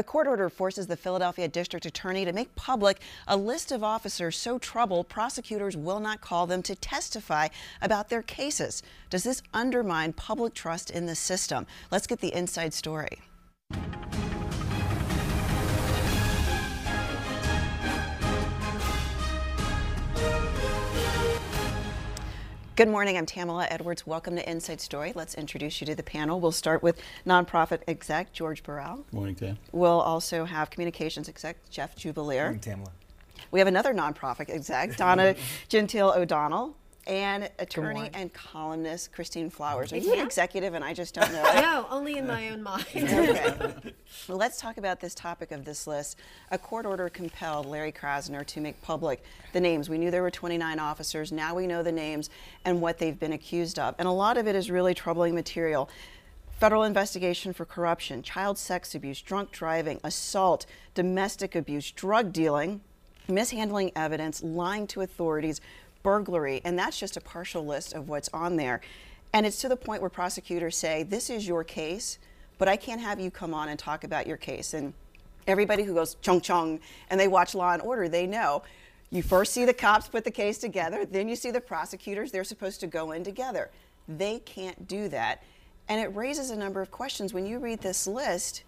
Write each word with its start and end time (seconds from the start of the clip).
A 0.00 0.02
court 0.02 0.26
order 0.26 0.48
forces 0.48 0.86
the 0.86 0.96
Philadelphia 0.96 1.46
District 1.46 1.84
Attorney 1.84 2.24
to 2.24 2.32
make 2.32 2.54
public 2.54 3.02
a 3.28 3.36
list 3.36 3.70
of 3.70 3.84
officers 3.84 4.34
so 4.34 4.58
troubled 4.58 5.10
prosecutors 5.10 5.76
will 5.76 6.00
not 6.00 6.22
call 6.22 6.46
them 6.46 6.62
to 6.62 6.74
testify 6.74 7.48
about 7.82 8.08
their 8.08 8.22
cases. 8.22 8.82
Does 9.10 9.24
this 9.24 9.42
undermine 9.52 10.14
public 10.14 10.54
trust 10.54 10.88
in 10.88 11.04
the 11.04 11.14
system? 11.14 11.66
Let's 11.90 12.06
get 12.06 12.20
the 12.20 12.32
inside 12.32 12.72
story. 12.72 13.18
Good 22.76 22.88
morning. 22.88 23.18
I'm 23.18 23.26
Tamala 23.26 23.66
Edwards. 23.68 24.06
Welcome 24.06 24.36
to 24.36 24.48
Inside 24.50 24.80
Story. 24.80 25.12
Let's 25.14 25.34
introduce 25.34 25.80
you 25.80 25.86
to 25.88 25.94
the 25.94 26.02
panel. 26.02 26.40
We'll 26.40 26.52
start 26.52 26.82
with 26.82 27.00
nonprofit 27.26 27.80
exec 27.86 28.32
George 28.32 28.62
Burrell. 28.62 29.04
Good 29.10 29.12
morning, 29.12 29.34
Tam. 29.34 29.58
We'll 29.72 30.00
also 30.00 30.44
have 30.44 30.70
communications 30.70 31.28
exec 31.28 31.56
Jeff 31.68 31.94
Jubelirer. 31.96 32.44
Morning, 32.44 32.60
Tamala. 32.60 32.92
We 33.50 33.58
have 33.58 33.68
another 33.68 33.92
nonprofit 33.92 34.48
exec, 34.48 34.96
Donna 34.96 35.34
Gentile 35.68 36.12
O'Donnell, 36.16 36.76
and 37.10 37.50
attorney 37.58 38.08
and 38.14 38.32
columnist 38.32 39.12
Christine 39.12 39.50
Flowers. 39.50 39.92
Are 39.92 39.96
you 39.96 40.12
an 40.12 40.20
executive 40.20 40.74
and 40.74 40.84
I 40.84 40.94
just 40.94 41.12
don't 41.12 41.32
know? 41.32 41.42
No, 41.60 41.86
only 41.90 42.16
in 42.16 42.26
my 42.26 42.50
own 42.50 42.62
mind. 42.62 42.86
Okay. 42.96 43.94
Well, 44.28 44.38
let's 44.38 44.60
talk 44.60 44.76
about 44.76 44.98
this 44.98 45.14
topic 45.14 45.52
of 45.52 45.64
this 45.64 45.86
list. 45.86 46.18
A 46.50 46.58
court 46.58 46.84
order 46.84 47.08
compelled 47.08 47.66
Larry 47.66 47.92
Krasner 47.92 48.44
to 48.46 48.60
make 48.60 48.80
public 48.82 49.22
the 49.52 49.60
names. 49.60 49.88
We 49.88 49.98
knew 49.98 50.10
there 50.10 50.22
were 50.22 50.32
29 50.32 50.80
officers. 50.80 51.30
Now 51.30 51.54
we 51.54 51.68
know 51.68 51.84
the 51.84 51.92
names 51.92 52.28
and 52.64 52.80
what 52.80 52.98
they've 52.98 53.18
been 53.18 53.32
accused 53.32 53.78
of. 53.78 53.94
And 54.00 54.08
a 54.08 54.12
lot 54.12 54.36
of 54.36 54.48
it 54.48 54.56
is 54.56 54.68
really 54.68 54.94
troubling 54.94 55.34
material. 55.34 55.88
Federal 56.58 56.82
investigation 56.82 57.52
for 57.52 57.64
corruption, 57.64 58.22
child 58.22 58.58
sex 58.58 58.96
abuse, 58.96 59.22
drunk 59.22 59.52
driving, 59.52 60.00
assault, 60.02 60.66
domestic 60.94 61.54
abuse, 61.54 61.92
drug 61.92 62.32
dealing, 62.32 62.80
mishandling 63.30 63.92
evidence, 63.94 64.42
lying 64.42 64.86
to 64.88 65.00
authorities, 65.00 65.60
burglary, 66.02 66.60
and 66.64 66.78
that's 66.78 66.98
just 66.98 67.16
a 67.16 67.20
partial 67.20 67.64
list 67.64 67.92
of 67.92 68.08
what's 68.08 68.28
on 68.30 68.56
there. 68.56 68.80
And 69.32 69.46
it's 69.46 69.60
to 69.60 69.68
the 69.68 69.76
point 69.76 70.00
where 70.00 70.10
prosecutors 70.10 70.76
say, 70.76 71.02
This 71.02 71.30
is 71.30 71.46
your 71.46 71.64
case, 71.64 72.18
but 72.58 72.68
I 72.68 72.76
can't 72.76 73.00
have 73.00 73.20
you 73.20 73.30
come 73.30 73.54
on 73.54 73.68
and 73.68 73.78
talk 73.78 74.04
about 74.04 74.26
your 74.26 74.36
case. 74.36 74.74
And 74.74 74.92
everybody 75.46 75.82
who 75.82 75.94
goes 75.94 76.16
chung 76.22 76.40
chung 76.40 76.80
and 77.08 77.18
they 77.18 77.28
watch 77.28 77.54
Law 77.54 77.72
and 77.72 77.82
Order, 77.82 78.08
they 78.08 78.26
know. 78.26 78.62
You 79.10 79.22
first 79.22 79.52
see 79.52 79.64
the 79.64 79.74
cops 79.74 80.08
put 80.08 80.24
the 80.24 80.30
case 80.30 80.58
together, 80.58 81.04
then 81.04 81.28
you 81.28 81.34
see 81.34 81.50
the 81.50 81.60
prosecutors, 81.60 82.30
they're 82.30 82.44
supposed 82.44 82.80
to 82.80 82.86
go 82.86 83.10
in 83.10 83.24
together. 83.24 83.70
They 84.08 84.38
can't 84.40 84.86
do 84.86 85.08
that. 85.08 85.42
And 85.88 86.00
it 86.00 86.14
raises 86.14 86.50
a 86.50 86.56
number 86.56 86.80
of 86.80 86.92
questions. 86.92 87.34
When 87.34 87.44
you 87.44 87.58
read 87.58 87.80
this 87.80 88.06
list, 88.06 88.62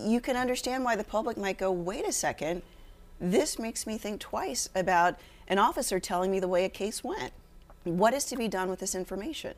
you 0.00 0.20
can 0.20 0.36
understand 0.36 0.82
why 0.82 0.96
the 0.96 1.04
public 1.04 1.36
might 1.36 1.58
go, 1.58 1.70
wait 1.70 2.06
a 2.06 2.12
second, 2.12 2.62
this 3.20 3.58
makes 3.58 3.86
me 3.86 3.98
think 3.98 4.20
twice 4.20 4.68
about 4.74 5.20
an 5.52 5.58
officer 5.58 6.00
telling 6.00 6.30
me 6.30 6.40
the 6.40 6.48
way 6.48 6.64
a 6.64 6.68
case 6.70 7.04
went. 7.04 7.30
What 7.84 8.14
is 8.14 8.24
to 8.24 8.36
be 8.36 8.48
done 8.48 8.70
with 8.70 8.80
this 8.80 8.94
information? 8.94 9.52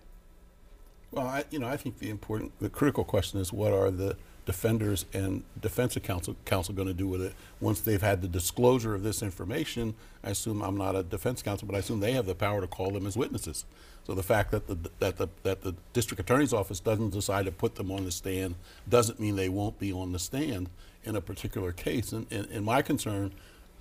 Well, 1.12 1.24
I, 1.24 1.44
you 1.52 1.60
know, 1.60 1.68
I 1.68 1.76
think 1.76 2.00
the 2.00 2.10
important, 2.10 2.58
the 2.58 2.68
critical 2.68 3.04
question 3.04 3.38
is 3.38 3.52
what 3.52 3.72
are 3.72 3.92
the 3.92 4.16
defenders 4.44 5.06
and 5.14 5.44
defense 5.60 5.96
counsel 6.02 6.34
counsel 6.44 6.74
going 6.74 6.88
to 6.88 6.94
do 6.94 7.06
with 7.06 7.22
it 7.22 7.32
once 7.60 7.80
they've 7.80 8.02
had 8.02 8.22
the 8.22 8.28
disclosure 8.28 8.92
of 8.92 9.04
this 9.04 9.22
information? 9.22 9.94
I 10.24 10.30
assume 10.30 10.62
I'm 10.62 10.76
not 10.76 10.96
a 10.96 11.04
defense 11.04 11.42
counsel, 11.42 11.68
but 11.68 11.76
I 11.76 11.78
assume 11.78 12.00
they 12.00 12.12
have 12.12 12.26
the 12.26 12.34
power 12.34 12.60
to 12.60 12.66
call 12.66 12.90
them 12.90 13.06
as 13.06 13.16
witnesses. 13.16 13.64
So 14.04 14.14
the 14.14 14.24
fact 14.24 14.50
that 14.50 14.66
the 14.66 14.76
that 14.98 15.16
the 15.16 15.28
that 15.44 15.62
the 15.62 15.76
district 15.92 16.20
attorney's 16.20 16.52
office 16.52 16.80
doesn't 16.80 17.10
decide 17.10 17.44
to 17.44 17.52
put 17.52 17.76
them 17.76 17.92
on 17.92 18.04
the 18.04 18.10
stand 18.10 18.56
doesn't 18.88 19.20
mean 19.20 19.36
they 19.36 19.48
won't 19.48 19.78
be 19.78 19.92
on 19.92 20.10
the 20.10 20.18
stand 20.18 20.70
in 21.04 21.14
a 21.14 21.20
particular 21.20 21.70
case. 21.70 22.10
And, 22.10 22.26
and, 22.32 22.46
and 22.50 22.64
my 22.64 22.82
concern 22.82 23.32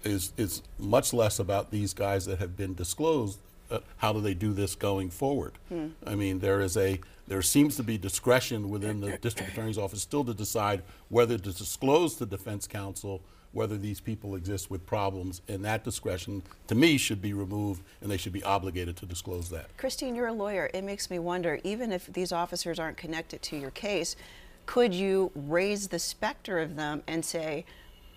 is 0.03 0.33
is 0.37 0.61
much 0.77 1.13
less 1.13 1.39
about 1.39 1.71
these 1.71 1.93
guys 1.93 2.25
that 2.25 2.39
have 2.39 2.55
been 2.55 2.73
disclosed. 2.73 3.39
Uh, 3.71 3.79
how 3.97 4.13
do 4.13 4.21
they 4.21 4.33
do 4.33 4.53
this 4.53 4.75
going 4.75 5.09
forward? 5.09 5.53
I 6.05 6.15
mean, 6.15 6.39
there 6.39 6.61
is 6.61 6.77
a 6.77 6.99
there 7.27 7.41
seems 7.41 7.75
to 7.77 7.83
be 7.83 7.97
discretion 7.97 8.69
within 8.69 8.99
the 8.99 9.17
district 9.17 9.53
attorney's 9.53 9.77
office 9.77 10.01
still 10.01 10.23
to 10.25 10.33
decide 10.33 10.83
whether 11.09 11.37
to 11.37 11.51
disclose 11.51 12.15
to 12.15 12.25
defense 12.25 12.67
counsel 12.67 13.21
whether 13.53 13.77
these 13.77 14.01
people 14.01 14.35
exist 14.35 14.69
with 14.69 14.85
problems, 14.85 15.41
and 15.47 15.63
that 15.63 15.83
discretion, 15.83 16.41
to 16.67 16.75
me, 16.75 16.97
should 16.97 17.21
be 17.21 17.33
removed, 17.33 17.83
and 18.01 18.09
they 18.09 18.17
should 18.17 18.33
be 18.33 18.43
obligated 18.43 18.97
to 18.97 19.05
disclose 19.05 19.49
that. 19.51 19.75
Christine, 19.77 20.15
you're 20.15 20.27
a 20.27 20.33
lawyer. 20.33 20.69
It 20.73 20.83
makes 20.83 21.09
me 21.09 21.19
wonder, 21.19 21.59
even 21.63 21.91
if 21.91 22.07
these 22.07 22.31
officers 22.31 22.79
aren't 22.79 22.97
connected 22.97 23.43
to 23.43 23.55
your 23.55 23.69
case, 23.69 24.15
could 24.65 24.93
you 24.93 25.31
raise 25.35 25.89
the 25.89 25.99
specter 25.99 26.59
of 26.59 26.75
them 26.75 27.03
and 27.07 27.23
say, 27.23 27.65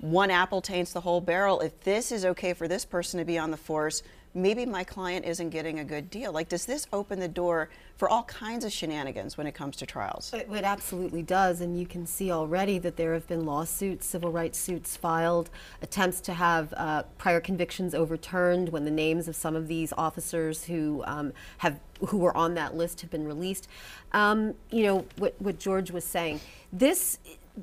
one 0.01 0.31
apple 0.31 0.61
taints 0.61 0.93
the 0.93 1.01
whole 1.01 1.21
barrel? 1.21 1.61
If 1.61 1.81
this 1.81 2.13
is 2.13 2.25
okay 2.25 2.53
for 2.53 2.69
this 2.69 2.85
person 2.85 3.19
to 3.19 3.25
be 3.25 3.39
on 3.39 3.51
the 3.51 3.57
force, 3.57 4.03
maybe 4.37 4.67
my 4.67 4.85
client 4.85 5.25
isn't 5.25 5.51
getting 5.51 5.79
a 5.79 5.85
good 5.85 6.11
deal. 6.11 6.31
Like, 6.31 6.49
does 6.49 6.67
this 6.67 6.87
open 6.93 7.19
the 7.19 7.29
door 7.29 7.71
for 7.97 8.09
all 8.09 8.25
kinds 8.25 8.65
of 8.67 8.73
shenanigans 8.73 9.39
when 9.39 9.47
it 9.47 9.55
comes 9.55 9.77
to 9.77 9.87
trials? 9.87 10.33
It, 10.35 10.49
it 10.53 10.65
absolutely 10.65 11.23
does, 11.23 11.63
and 11.63 11.81
you 11.81 11.87
can 11.87 12.07
see 12.07 12.31
already 12.31 12.79
that 12.81 12.97
there 12.97 13.15
have 13.15 13.27
been 13.27 13.47
lawsuits, 13.47 14.07
civil 14.07 14.31
rights 14.31 14.59
suits 14.59 14.95
filed, 14.95 15.49
attempts 15.81 16.21
to 16.23 16.35
have 16.35 16.75
uh, 16.77 17.05
prior 17.17 17.41
convictions 17.41 17.95
overturned 17.95 18.69
when 18.69 18.85
the 18.85 18.91
names 18.91 19.27
of 19.27 19.35
some 19.35 19.57
of 19.57 19.69
these 19.69 19.93
officers 19.97 20.65
who 20.65 21.03
um, 21.07 21.33
have 21.59 21.81
who 22.09 22.19
were 22.19 22.37
on 22.37 22.53
that 22.55 22.77
list 22.77 23.01
have 23.01 23.11
been 23.11 23.27
released. 23.27 23.69
Um, 24.13 24.55
you 24.71 24.83
know 24.83 25.07
what, 25.17 25.35
what 25.39 25.59
George 25.59 25.91
was 25.91 26.05
saying. 26.05 26.41
This 26.71 27.19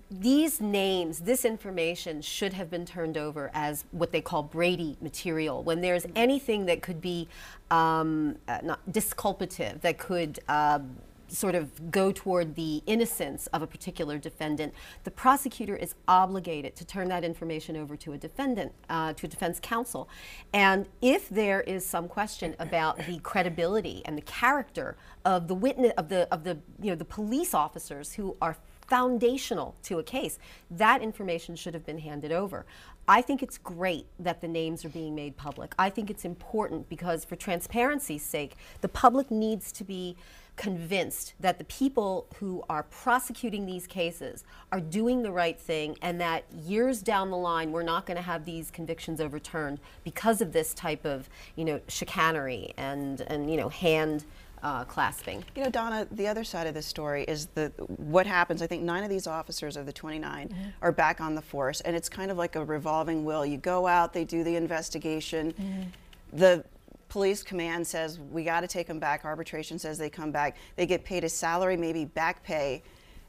these 0.10 0.60
names, 0.60 1.20
this 1.20 1.46
information 1.46 2.22
should 2.22 2.54
have 2.54 2.70
been 2.70 2.86
turned 2.86 3.18
over 3.18 3.52
as 3.54 3.86
what 3.92 4.12
they 4.12 4.22
call 4.22 4.44
Brady 4.44 4.98
material. 5.02 5.64
When 5.64 5.82
there's 5.82 6.06
anything 6.16 6.66
that 6.66 6.82
could 6.82 7.02
be 7.02 7.28
um, 7.70 8.38
uh, 8.48 8.60
not 8.64 8.80
disculpative, 8.92 9.82
that 9.82 9.98
could 9.98 10.40
um, 10.48 10.98
sort 11.28 11.56
of 11.56 11.92
go 11.92 12.12
toward 12.12 12.56
the 12.56 12.82
innocence 12.86 13.48
of 13.48 13.62
a 13.62 13.68
particular 13.68 14.18
defendant, 14.18 14.74
the 15.04 15.12
prosecutor 15.12 15.76
is 15.76 15.96
obligated 16.08 16.76
to 16.76 16.86
turn 16.86 17.10
that 17.10 17.24
information 17.24 17.76
over 17.76 17.96
to 17.98 18.14
a 18.14 18.18
defendant, 18.18 18.72
uh, 18.90 19.14
to 19.14 19.26
a 19.26 19.30
defense 19.30 19.60
counsel. 19.62 20.08
And 20.54 20.88
if 21.02 21.30
there 21.30 21.62
is 21.62 21.86
some 21.86 22.08
question 22.08 22.56
about 22.60 22.98
the 23.06 23.20
credibility 23.20 24.02
and 24.06 24.18
the 24.18 24.22
character 24.22 24.96
of 25.26 25.48
the 25.48 25.56
witness, 25.56 25.94
of 25.98 26.10
the 26.10 26.32
of 26.34 26.44
the 26.44 26.58
you 26.82 26.90
know 26.92 26.96
the 26.96 27.06
police 27.06 27.54
officers 27.54 28.14
who 28.14 28.36
are 28.42 28.58
foundational 28.88 29.76
to 29.84 30.00
a 30.00 30.04
case, 30.04 30.40
that 30.72 31.02
information 31.02 31.56
should 31.56 31.74
have 31.74 31.86
been 31.86 32.00
handed 32.00 32.32
over. 32.32 32.66
I 33.08 33.22
think 33.22 33.44
it's 33.44 33.58
great 33.58 34.06
that 34.20 34.42
the 34.42 34.48
names 34.48 34.86
are 34.86 34.90
being 34.90 35.14
made 35.14 35.36
public. 35.36 35.74
I 35.78 35.90
think 35.90 36.10
it's 36.10 36.24
important 36.24 36.88
because, 36.88 37.26
for 37.26 37.36
transparency's 37.36 38.24
sake, 38.24 38.56
the 38.82 38.88
public 38.88 39.30
needs 39.30 39.72
to 39.74 39.84
be 39.84 40.16
convinced 40.56 41.34
that 41.40 41.58
the 41.58 41.64
people 41.64 42.28
who 42.36 42.64
are 42.70 42.84
prosecuting 42.84 43.66
these 43.66 43.88
cases 43.88 44.44
are 44.72 44.80
doing 44.80 45.24
the 45.24 45.32
right 45.32 45.60
thing 45.60 45.98
and 46.02 46.22
that 46.22 46.44
years 46.54 47.02
down 47.02 47.32
the 47.32 47.38
line 47.38 47.72
we're 47.72 47.82
not 47.82 48.06
going 48.06 48.18
to 48.18 48.24
have 48.24 48.46
these 48.46 48.70
convictions 48.70 49.20
overturned 49.20 49.80
because 50.04 50.42
of 50.42 50.52
this 50.52 50.74
type 50.76 51.06
of 51.06 51.28
you 51.56 51.66
know 51.66 51.82
chicanery 51.88 52.72
and 52.78 53.22
and 53.22 53.50
you 53.50 53.58
know 53.58 53.70
hand 53.70 54.26
uh, 54.64 54.86
clasping. 54.86 55.44
You 55.56 55.66
know, 55.66 55.70
Donna, 55.70 56.08
the 56.12 56.28
other 56.28 56.44
side 56.44 56.68
of 56.68 56.74
this 56.74 56.86
story 56.86 57.24
is 57.26 57.48
the 57.48 57.72
what 57.98 58.26
happens. 58.26 58.62
I 58.62 58.68
think 58.68 58.84
nine 58.84 59.04
of 59.04 59.10
these 59.10 59.28
officers 59.28 59.76
of 59.76 59.86
the 59.86 59.94
29 59.94 60.74
are 60.82 60.92
back 60.92 61.20
on 61.22 61.36
the 61.36 61.42
force, 61.42 61.82
and 61.82 61.96
it's 61.96 62.10
kind 62.10 62.32
of 62.32 62.38
like 62.38 62.56
a 62.56 62.64
revolving 62.64 63.26
wheel. 63.26 63.46
You 63.46 63.58
go 63.58 63.86
out, 63.86 64.14
they 64.14 64.24
do 64.24 64.44
the 64.44 64.56
investigation. 64.56 65.92
The 66.32 66.64
police 67.10 67.44
command 67.44 67.86
says 67.86 68.20
we 68.20 68.44
got 68.44 68.62
to 68.62 68.68
take 68.68 68.88
them 68.88 69.00
back. 69.00 69.26
Arbitration 69.26 69.78
says 69.78 69.98
they 69.98 70.10
come 70.10 70.32
back. 70.32 70.56
They 70.78 70.86
get 70.86 71.04
paid 71.04 71.24
a 71.24 71.30
salary, 71.30 71.78
maybe 71.78 72.06
back 72.06 72.44
pay, 72.44 72.82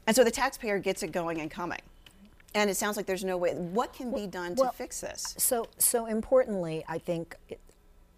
and 0.07 0.15
so 0.15 0.23
the 0.23 0.31
taxpayer 0.31 0.79
gets 0.79 1.03
it 1.03 1.11
going 1.11 1.41
and 1.41 1.51
coming. 1.51 1.81
And 2.53 2.69
it 2.69 2.75
sounds 2.75 2.95
like 2.95 3.05
there's 3.05 3.25
no 3.25 3.35
way. 3.35 3.53
What 3.53 3.91
can 3.91 4.13
be 4.13 4.27
done 4.27 4.55
well, 4.55 4.71
to 4.71 4.77
fix 4.77 5.01
this? 5.01 5.35
So, 5.37 5.67
so 5.77 6.05
importantly, 6.05 6.85
I 6.87 6.97
think, 6.97 7.35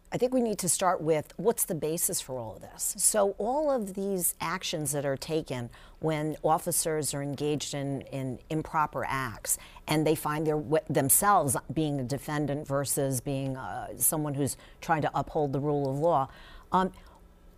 I 0.10 0.18
think 0.18 0.34
we 0.34 0.42
need 0.42 0.58
to 0.60 0.70
start 0.70 1.02
with 1.02 1.34
what's 1.36 1.66
the 1.66 1.76
basis 1.76 2.22
for 2.22 2.40
all 2.40 2.56
of 2.56 2.62
this. 2.62 2.96
So, 2.98 3.36
all 3.38 3.70
of 3.70 3.94
these 3.94 4.36
actions 4.40 4.94
that 4.94 5.06
are 5.06 5.18
taken 5.18 5.70
when 6.00 6.38
officers 6.44 7.14
are 7.14 7.22
engaged 7.22 7.74
in, 7.74 8.02
in 8.14 8.40
improper 8.50 9.06
acts 9.06 9.58
and 9.86 10.08
they 10.08 10.16
find 10.16 10.48
their, 10.48 10.64
themselves 10.90 11.58
being 11.74 12.00
a 12.00 12.04
defendant 12.04 12.66
versus 12.66 13.20
being 13.20 13.58
uh, 13.58 13.90
someone 13.98 14.34
who's 14.34 14.56
trying 14.80 15.02
to 15.02 15.12
uphold 15.14 15.52
the 15.52 15.60
rule 15.60 15.90
of 15.90 15.98
law. 15.98 16.30
Um, 16.72 16.94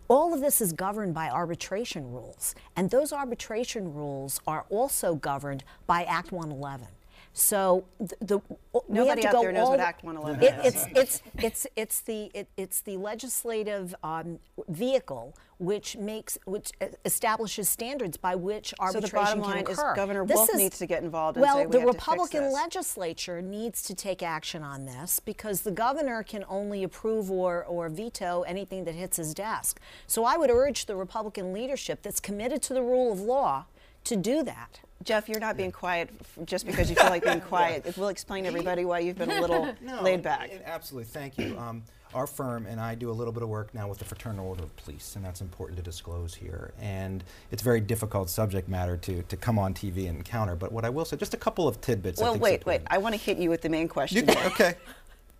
all 0.08 0.34
of 0.34 0.40
this 0.40 0.60
is 0.60 0.72
governed 0.72 1.14
by 1.14 1.30
arbitration 1.30 2.10
rules, 2.10 2.56
and 2.74 2.90
those 2.90 3.12
arbitration 3.12 3.94
rules 3.94 4.40
are 4.44 4.66
also 4.70 5.14
governed 5.14 5.62
by 5.86 6.02
Act 6.02 6.32
111. 6.32 6.88
So 7.32 7.84
the, 8.00 8.16
the, 8.20 8.38
we 8.38 8.48
have 8.74 8.88
Nobody 8.88 9.22
to 9.22 9.28
out 9.28 9.32
go 9.34 9.40
there 9.42 9.52
knows 9.52 9.64
all 9.64 9.70
what 9.70 9.76
the- 9.78 9.86
Act 9.86 10.04
111 10.04 10.42
It, 10.64 10.66
is. 10.66 10.74
it's 10.74 10.86
it's 10.96 11.22
it's 11.38 11.66
it's 11.76 12.00
the 12.00 12.30
it, 12.34 12.48
it's 12.56 12.80
the 12.80 12.96
legislative 12.96 13.94
um, 14.02 14.40
vehicle 14.68 15.36
which 15.58 15.96
makes 15.96 16.38
which 16.46 16.72
establishes 17.04 17.68
standards 17.68 18.16
by 18.16 18.34
which 18.34 18.70
So 18.70 18.76
the 18.78 18.82
arbitration 18.82 19.14
bottom 19.14 19.40
can 19.42 19.50
line 19.50 19.66
is 19.68 19.78
occur. 19.78 19.94
Governor 19.94 20.24
Wolf 20.24 20.48
needs 20.54 20.78
to 20.78 20.86
get 20.86 21.02
involved 21.04 21.36
and 21.36 21.42
well, 21.42 21.56
say 21.58 21.66
we 21.66 21.72
the 21.72 21.78
have 21.80 21.86
to 21.88 21.92
fix 21.92 22.08
Republican 22.08 22.42
this. 22.44 22.54
legislature 22.54 23.40
needs 23.42 23.82
to 23.82 23.94
take 23.94 24.22
action 24.22 24.62
on 24.64 24.86
this 24.86 25.20
because 25.20 25.60
the 25.60 25.70
governor 25.70 26.22
can 26.24 26.44
only 26.48 26.82
approve 26.82 27.30
or 27.30 27.64
or 27.64 27.88
veto 27.88 28.42
anything 28.42 28.84
that 28.84 28.94
hits 28.96 29.18
his 29.18 29.34
desk. 29.34 29.78
So 30.08 30.24
I 30.24 30.36
would 30.36 30.50
urge 30.50 30.86
the 30.86 30.96
Republican 30.96 31.52
leadership 31.52 32.02
that's 32.02 32.20
committed 32.20 32.60
to 32.62 32.74
the 32.74 32.82
rule 32.82 33.12
of 33.12 33.20
law 33.20 33.66
to 34.04 34.16
do 34.16 34.42
that. 34.44 34.80
Jeff, 35.02 35.28
you're 35.28 35.40
not 35.40 35.56
being 35.56 35.72
quiet 35.72 36.10
just 36.44 36.66
because 36.66 36.90
you 36.90 36.96
feel 36.96 37.08
like 37.08 37.24
being 37.24 37.40
quiet. 37.52 37.96
We'll 37.96 38.08
explain 38.08 38.44
to 38.44 38.48
everybody 38.48 38.84
why 38.84 38.98
you've 38.98 39.16
been 39.16 39.30
a 39.30 39.40
little 39.40 39.74
No, 39.80 40.02
laid 40.02 40.22
back. 40.22 40.50
and- 40.52 40.62
Absolutely, 40.64 41.06
thank 41.06 41.38
you. 41.38 41.58
Um, 41.58 41.82
our 42.12 42.26
firm 42.26 42.66
and 42.66 42.80
I 42.80 42.96
do 42.96 43.08
a 43.08 43.12
little 43.12 43.32
bit 43.32 43.42
of 43.44 43.48
work 43.48 43.72
now 43.72 43.88
with 43.88 43.98
the 43.98 44.04
Fraternal 44.04 44.46
Order 44.48 44.64
of 44.64 44.76
Police, 44.76 45.14
and 45.16 45.24
that's 45.24 45.40
important 45.40 45.76
to 45.78 45.82
disclose 45.82 46.34
here. 46.34 46.72
And 46.80 47.22
it's 47.52 47.62
very 47.62 47.80
difficult 47.80 48.28
subject 48.28 48.68
matter 48.68 48.96
to, 48.98 49.22
to 49.22 49.36
come 49.36 49.58
on 49.60 49.74
TV 49.74 50.08
and 50.08 50.18
encounter. 50.18 50.56
But 50.56 50.72
what 50.72 50.84
I 50.84 50.90
will 50.90 51.04
say, 51.04 51.16
just 51.16 51.34
a 51.34 51.38
couple 51.38 51.68
of 51.68 51.80
tidbits. 51.80 52.20
I 52.20 52.24
Well, 52.24 52.32
think 52.32 52.42
wait, 52.42 52.66
wait. 52.66 52.80
I 52.88 52.98
want 52.98 53.14
to 53.14 53.20
hit 53.20 53.38
you 53.38 53.48
with 53.48 53.62
the 53.62 53.68
main 53.68 53.86
question. 53.88 54.28
You- 54.28 54.34
okay. 54.46 54.74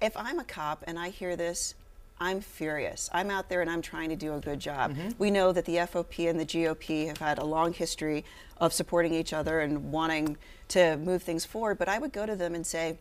if 0.01 0.17
I'm 0.17 0.39
a 0.39 0.45
cop 0.45 0.85
and 0.87 0.97
I 0.99 1.09
hear 1.11 1.35
this, 1.35 1.75
I'm 2.20 2.43
furious. 2.43 3.08
I'm 3.12 3.31
out 3.31 3.49
there 3.49 3.62
and 3.62 3.70
I'm 3.70 3.81
trying 3.81 4.11
to 4.11 4.17
do 4.17 4.34
a 4.34 4.40
good 4.40 4.61
job. 4.61 4.93
Mm-hmm. 4.93 5.08
We 5.19 5.31
know 5.31 5.52
that 5.52 5.64
the 5.64 5.76
FOP 5.76 6.28
and 6.28 6.38
the 6.38 6.44
GOP 6.44 7.06
have 7.06 7.19
had 7.19 7.38
a 7.38 7.44
long 7.44 7.72
history 7.72 8.26
of 8.58 8.75
supporting 8.75 9.14
each 9.14 9.32
other 9.32 9.61
and 9.61 9.90
wanting 9.90 10.37
to 10.69 10.99
move 10.99 11.22
things 11.22 11.46
forward, 11.46 11.78
but 11.78 11.88
I 11.88 11.99
would 11.99 12.12
go 12.12 12.26
to 12.26 12.37
them 12.37 12.55
and 12.55 12.67
say, 12.67 12.99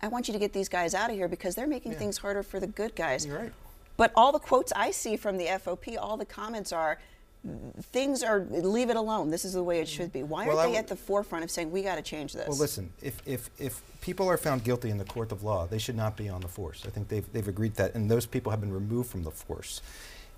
I 0.00 0.08
want 0.08 0.28
you 0.28 0.32
to 0.32 0.40
get 0.40 0.54
these 0.54 0.70
guys 0.70 0.94
out 0.94 1.10
of 1.10 1.16
here 1.16 1.28
because 1.28 1.54
they're 1.54 1.66
making 1.66 1.92
things 1.92 2.18
harder 2.18 2.42
for 2.42 2.58
the 2.58 2.66
good 2.66 2.96
guys. 2.96 3.26
You're 3.26 3.38
right. 3.38 3.52
But 3.96 4.12
all 4.16 4.32
the 4.32 4.38
quotes 4.38 4.72
I 4.74 4.90
see 4.90 5.16
from 5.16 5.36
the 5.36 5.46
FOP, 5.46 5.96
all 6.00 6.16
the 6.16 6.24
comments 6.24 6.72
are, 6.72 6.98
things 7.80 8.22
are, 8.22 8.46
leave 8.50 8.90
it 8.90 8.96
alone. 8.96 9.30
This 9.30 9.44
is 9.44 9.52
the 9.52 9.62
way 9.62 9.80
it 9.80 9.88
should 9.88 10.12
be. 10.12 10.22
Why 10.22 10.46
Well, 10.46 10.58
aren't 10.58 10.72
they 10.72 10.78
at 10.78 10.88
the 10.88 10.96
forefront 10.96 11.44
of 11.44 11.50
saying, 11.50 11.70
we 11.70 11.82
got 11.82 11.96
to 11.96 12.02
change 12.02 12.32
this? 12.32 12.48
Well, 12.48 12.56
listen, 12.56 12.92
if, 13.02 13.20
if, 13.26 13.50
if 13.58 13.82
people 14.00 14.28
are 14.28 14.38
found 14.38 14.64
guilty 14.64 14.90
in 14.90 14.98
the 14.98 15.04
court 15.04 15.30
of 15.30 15.42
law, 15.42 15.66
they 15.66 15.78
should 15.78 15.96
not 15.96 16.16
be 16.16 16.28
on 16.28 16.40
the 16.40 16.48
force. 16.48 16.84
I 16.86 16.90
think 16.90 17.08
they've, 17.08 17.30
they've 17.32 17.48
agreed 17.48 17.74
that, 17.74 17.94
and 17.94 18.10
those 18.10 18.26
people 18.26 18.50
have 18.50 18.60
been 18.60 18.72
removed 18.72 19.10
from 19.10 19.24
the 19.24 19.30
force. 19.30 19.82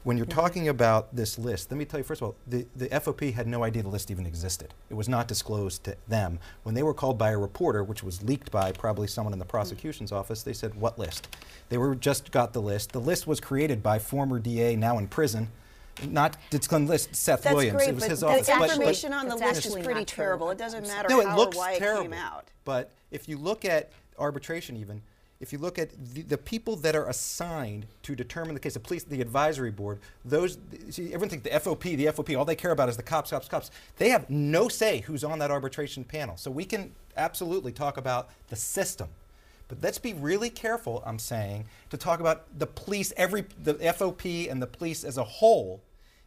When 0.03 0.17
you're 0.17 0.27
mm-hmm. 0.27 0.39
talking 0.39 0.69
about 0.69 1.15
this 1.15 1.39
list, 1.39 1.71
let 1.71 1.79
me 1.79 1.85
tell 1.85 1.99
you, 1.99 2.05
first 2.05 2.23
of 2.23 2.29
all, 2.29 2.37
the, 2.47 2.67
the 2.77 2.89
FOP 2.89 3.33
had 3.33 3.47
no 3.47 3.65
idea 3.65 3.83
the 3.83 3.89
list 3.89 4.11
even 4.11 4.27
existed. 4.27 4.73
It 4.91 4.95
was 4.95 5.09
not 5.09 5.27
disclosed 5.27 5.85
to 5.85 5.97
them. 6.07 6.39
When 6.63 6.75
they 6.75 6.85
were 6.85 6.95
called 6.95 7.19
by 7.19 7.31
a 7.31 7.39
reporter, 7.39 7.83
which 7.83 8.05
was 8.05 8.23
leaked 8.23 8.51
by 8.53 8.73
probably 8.73 9.09
someone 9.09 9.33
in 9.33 9.39
the 9.39 9.45
mm-hmm. 9.45 9.51
prosecution's 9.51 10.13
office, 10.13 10.43
they 10.43 10.53
said, 10.53 10.75
What 10.75 10.99
list? 10.99 11.29
They 11.69 11.79
were 11.79 11.95
just 11.95 12.31
got 12.31 12.53
the 12.53 12.63
list. 12.63 12.93
The 12.93 13.01
list 13.01 13.27
was 13.27 13.41
created 13.41 13.83
by 13.83 13.99
former 13.99 14.39
DA, 14.39 14.77
now 14.77 14.99
in 14.99 15.09
prison. 15.09 15.51
Not 16.07 16.37
it's 16.53 16.67
going 16.67 16.87
to 16.87 16.91
list 16.91 17.15
Seth 17.15 17.43
That's 17.43 17.55
Williams. 17.55 17.77
great, 17.77 17.89
it 17.89 17.95
was 17.95 18.05
but 18.05 18.11
his 18.11 18.21
the 18.21 18.27
office. 18.27 18.47
But- 18.47 18.59
but- 18.59 18.71
information 18.71 19.13
on 19.13 19.29
the 19.29 19.37
list 19.37 19.67
is 19.67 19.75
pretty 19.75 20.05
true. 20.05 20.05
terrible. 20.05 20.51
It 20.51 20.59
doesn't 20.59 20.87
matter 20.87 21.09
no, 21.09 21.25
how 21.27 21.33
it 21.33 21.37
looks 21.37 21.57
or 21.57 21.61
why 21.61 21.79
terrible. 21.79 22.03
it 22.03 22.05
came 22.05 22.13
out. 22.13 22.51
But 22.65 22.91
if 23.11 23.29
you 23.29 23.39
look 23.39 23.65
at 23.65 23.91
arbitration, 24.19 24.77
even 24.77 25.03
if 25.41 25.53
you 25.53 25.59
look 25.59 25.79
at 25.79 25.91
the, 26.15 26.23
the 26.23 26.39
people 26.39 26.77
that 26.77 26.97
are 26.97 27.09
assigned 27.09 27.87
to 28.03 28.15
determine 28.15 28.55
the 28.55 28.61
case, 28.61 28.75
the 28.75 28.81
police, 28.81 29.05
the 29.05 29.21
advisory 29.21 29.71
board, 29.71 30.01
those 30.25 30.59
see, 30.91 31.07
everyone 31.07 31.29
thinks 31.29 31.45
the 31.45 31.51
FOP, 31.51 31.97
the 31.97 32.07
FOP, 32.07 32.37
all 32.37 32.45
they 32.45 32.57
care 32.57 32.71
about 32.71 32.89
is 32.89 32.97
the 32.97 33.03
cops, 33.03 33.31
cops, 33.31 33.49
cops. 33.49 33.71
They 33.99 34.11
have 34.11 34.29
no 34.31 34.69
say 34.69 35.01
who's 35.01 35.25
on 35.25 35.39
that 35.41 35.51
arbitration 35.51 36.05
panel. 36.05 36.37
So 36.37 36.51
we 36.51 36.65
can 36.65 36.93
absolutely 37.17 37.73
talk 37.73 37.97
about 37.97 38.31
the 38.49 38.57
system. 38.57 39.09
But 39.69 39.83
let's 39.83 39.99
be 39.99 40.13
really 40.13 40.49
careful, 40.49 41.03
I'm 41.05 41.19
saying, 41.19 41.67
to 41.91 41.97
talk 41.97 42.21
about 42.21 42.45
the 42.59 42.67
police, 42.67 43.13
every 43.17 43.47
the 43.63 43.75
FOP 43.75 44.49
and 44.49 44.63
the 44.63 44.67
police 44.67 45.03
as 45.05 45.19
a 45.19 45.25
whole 45.25 45.81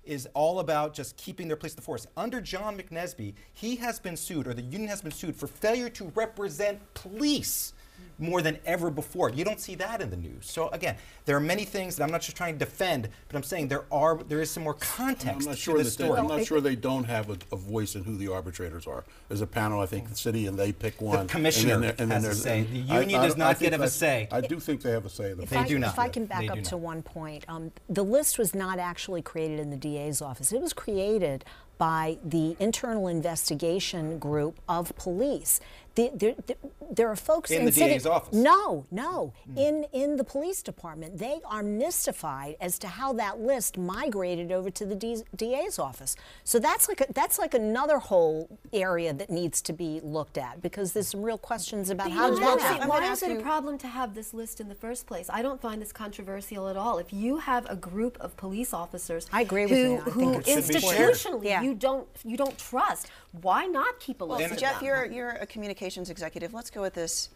is 0.10 0.28
all 0.34 0.60
about 0.60 0.94
just 0.94 1.16
keeping 1.18 1.48
their 1.48 1.56
place 1.56 1.74
in 1.74 1.76
the 1.76 1.84
force. 1.84 2.08
Under 2.18 2.42
John 2.42 2.76
McNesby, 2.76 3.36
he 3.54 3.76
has 3.76 4.00
been 4.00 4.18
sued, 4.18 4.48
or 4.48 4.56
the 4.56 4.64
union 4.64 4.90
has 4.90 5.02
been 5.02 5.12
sued, 5.12 5.36
for 5.36 5.46
failure 5.46 5.90
to 5.90 6.06
represent 6.16 6.80
police 6.96 7.74
more 8.20 8.42
than 8.42 8.58
ever 8.66 8.90
before. 8.90 9.30
You 9.30 9.44
don't 9.46 9.60
see 9.60 9.76
that 9.76 10.02
in 10.02 10.10
the 10.10 10.18
news. 10.18 10.50
So 10.50 10.70
again, 10.70 10.96
there 11.26 11.36
are 11.36 11.42
many 11.42 11.66
things 11.66 11.96
that 11.96 12.04
I'm 12.04 12.12
not 12.12 12.22
just 12.22 12.36
trying 12.38 12.54
to 12.58 12.60
defend, 12.66 13.10
but 13.28 13.36
I'm 13.36 13.44
saying 13.44 13.70
there 13.70 13.86
are 13.92 14.18
there 14.18 14.42
is 14.42 14.52
some 14.52 14.64
more 14.64 14.74
context 14.74 15.28
I'm 15.28 15.46
not 15.46 15.52
to 15.56 15.58
sure 15.58 15.78
this 15.78 15.96
they, 15.96 16.06
story. 16.06 16.20
I'm 16.20 16.28
not 16.28 16.46
sure 16.46 16.62
they 16.62 16.76
don't 16.76 17.06
have 17.06 17.30
a, 17.30 17.38
a 17.52 17.56
voice 17.56 17.96
in 17.96 18.04
who 18.04 18.18
the 18.18 18.32
arbitrators 18.32 18.88
are. 18.88 19.04
There's 19.28 19.42
a 19.42 19.48
panel, 19.48 19.80
I 19.80 19.86
think, 19.86 20.10
the 20.10 20.16
city, 20.16 20.48
and 20.48 20.58
they 20.58 20.72
pick 20.72 21.02
one. 21.02 21.20
and 21.20 21.30
then 21.30 21.34
commissioner 21.36 21.94
and 21.98 21.98
then 21.98 22.10
has 22.10 22.26
a 22.26 22.36
say. 22.36 22.64
The 22.64 22.78
union 22.80 23.22
I- 23.22 23.28
does 23.28 23.38
not 23.38 23.60
get 23.60 23.74
a 23.74 23.88
say. 23.90 24.28
I 24.32 24.42
do 24.42 24.60
think 24.60 24.82
they 24.82 24.92
have 24.92 25.06
a 25.06 25.10
say. 25.10 25.32
in 25.32 25.38
the 25.38 25.44
If 25.44 25.50
They 25.50 25.58
I, 25.58 25.68
do 25.68 25.80
not. 25.80 25.94
If 25.94 26.00
I 26.00 26.10
can 26.10 26.26
back 26.26 26.42
They 26.42 26.50
up 26.50 26.64
to 26.64 26.78
one 26.78 27.02
point, 27.02 27.46
um, 27.48 27.72
the 27.90 28.04
list 28.04 28.38
was 28.38 28.54
not 28.54 28.80
actually 28.80 29.22
created 29.22 29.60
in 29.60 29.70
the 29.70 29.78
DA's 29.78 30.22
office. 30.22 30.52
It 30.52 30.62
was 30.62 30.74
created 30.74 31.46
by 31.78 32.18
the 32.26 32.58
internal 32.60 33.08
investigation 33.08 34.20
group 34.20 34.60
of 34.68 34.96
police. 34.98 35.62
The, 35.96 36.12
there, 36.14 36.36
there, 36.46 36.58
there 36.92 37.08
are 37.10 37.16
folks 37.16 37.52
In 37.52 37.60
in, 37.62 37.66
the 37.66 37.72
city, 37.72 37.94
DA's 37.94 38.06
office? 38.10 38.34
No, 38.34 38.86
no, 38.92 39.34
in 39.56 39.86
in 39.94 40.18
the 40.18 40.24
police 40.24 40.62
department, 40.62 41.18
they 41.18 41.40
are 41.46 41.64
mystified 41.64 42.56
as 42.60 42.78
to 42.80 42.88
how 42.88 43.14
that 43.14 43.40
list 43.40 43.78
migrated 43.78 44.52
over 44.52 44.70
to 44.70 44.86
the 44.86 44.96
D, 44.96 45.24
DA's 45.36 45.80
office. 45.80 46.16
So 46.44 46.60
that's 46.60 46.88
like 46.88 47.02
a, 47.02 47.14
that's 47.14 47.40
like 47.40 47.54
another 47.54 48.00
whole 48.00 48.50
area 48.74 49.14
that 49.14 49.30
needs 49.30 49.62
to 49.64 49.74
be 49.74 50.00
looked 50.04 50.38
at 50.38 50.62
because 50.62 50.94
there's 50.94 51.08
some 51.08 51.24
real 51.24 51.38
questions 51.38 51.90
about 51.90 52.12
how 52.12 52.30
did 52.30 52.40
Well, 52.40 52.58
that 52.58 52.66
happen. 52.66 52.88
Why 52.88 53.12
is 53.12 53.24
it 53.24 53.38
a 53.38 53.42
problem 53.42 53.78
to 53.80 53.88
have 53.88 54.16
this 54.16 54.34
list 54.34 54.60
in 54.60 54.70
the 54.70 54.76
first 54.76 55.08
place? 55.08 55.30
I 55.30 55.42
don't 55.42 55.62
find 55.62 55.82
this 55.82 55.92
controversial 55.92 56.68
at 56.68 56.78
all. 56.78 56.98
If 56.98 57.14
you 57.14 57.38
have 57.38 57.70
a 57.70 57.76
group 57.76 58.18
of 58.20 58.36
police 58.38 58.74
officers 58.74 59.28
I 59.32 59.42
agree 59.42 59.66
with 59.66 59.72
who, 59.72 59.78
you. 59.78 59.98
I 60.00 60.04
think 60.04 60.14
who 60.14 60.34
it 60.40 60.46
should 60.46 60.68
be 60.68 60.80
shared. 60.80 61.14
institutionally 61.14 61.46
Yeah. 61.46 61.62
you 61.62 61.74
don't 61.74 62.08
you 62.24 62.38
don't 62.38 62.58
trust, 62.58 63.10
why 63.42 63.66
not 63.66 64.00
keep 64.00 64.22
a 64.22 64.26
list? 64.26 64.42
Well, 64.42 64.52
of 64.52 64.58
Jeff, 64.58 64.82
you're 64.82 65.06
you're 65.06 65.32
a 65.32 65.46
communications 65.46 66.10
executive. 66.10 66.54
Let's 66.54 66.70
go 66.70 66.82
with 66.82 66.94
this 66.94 67.30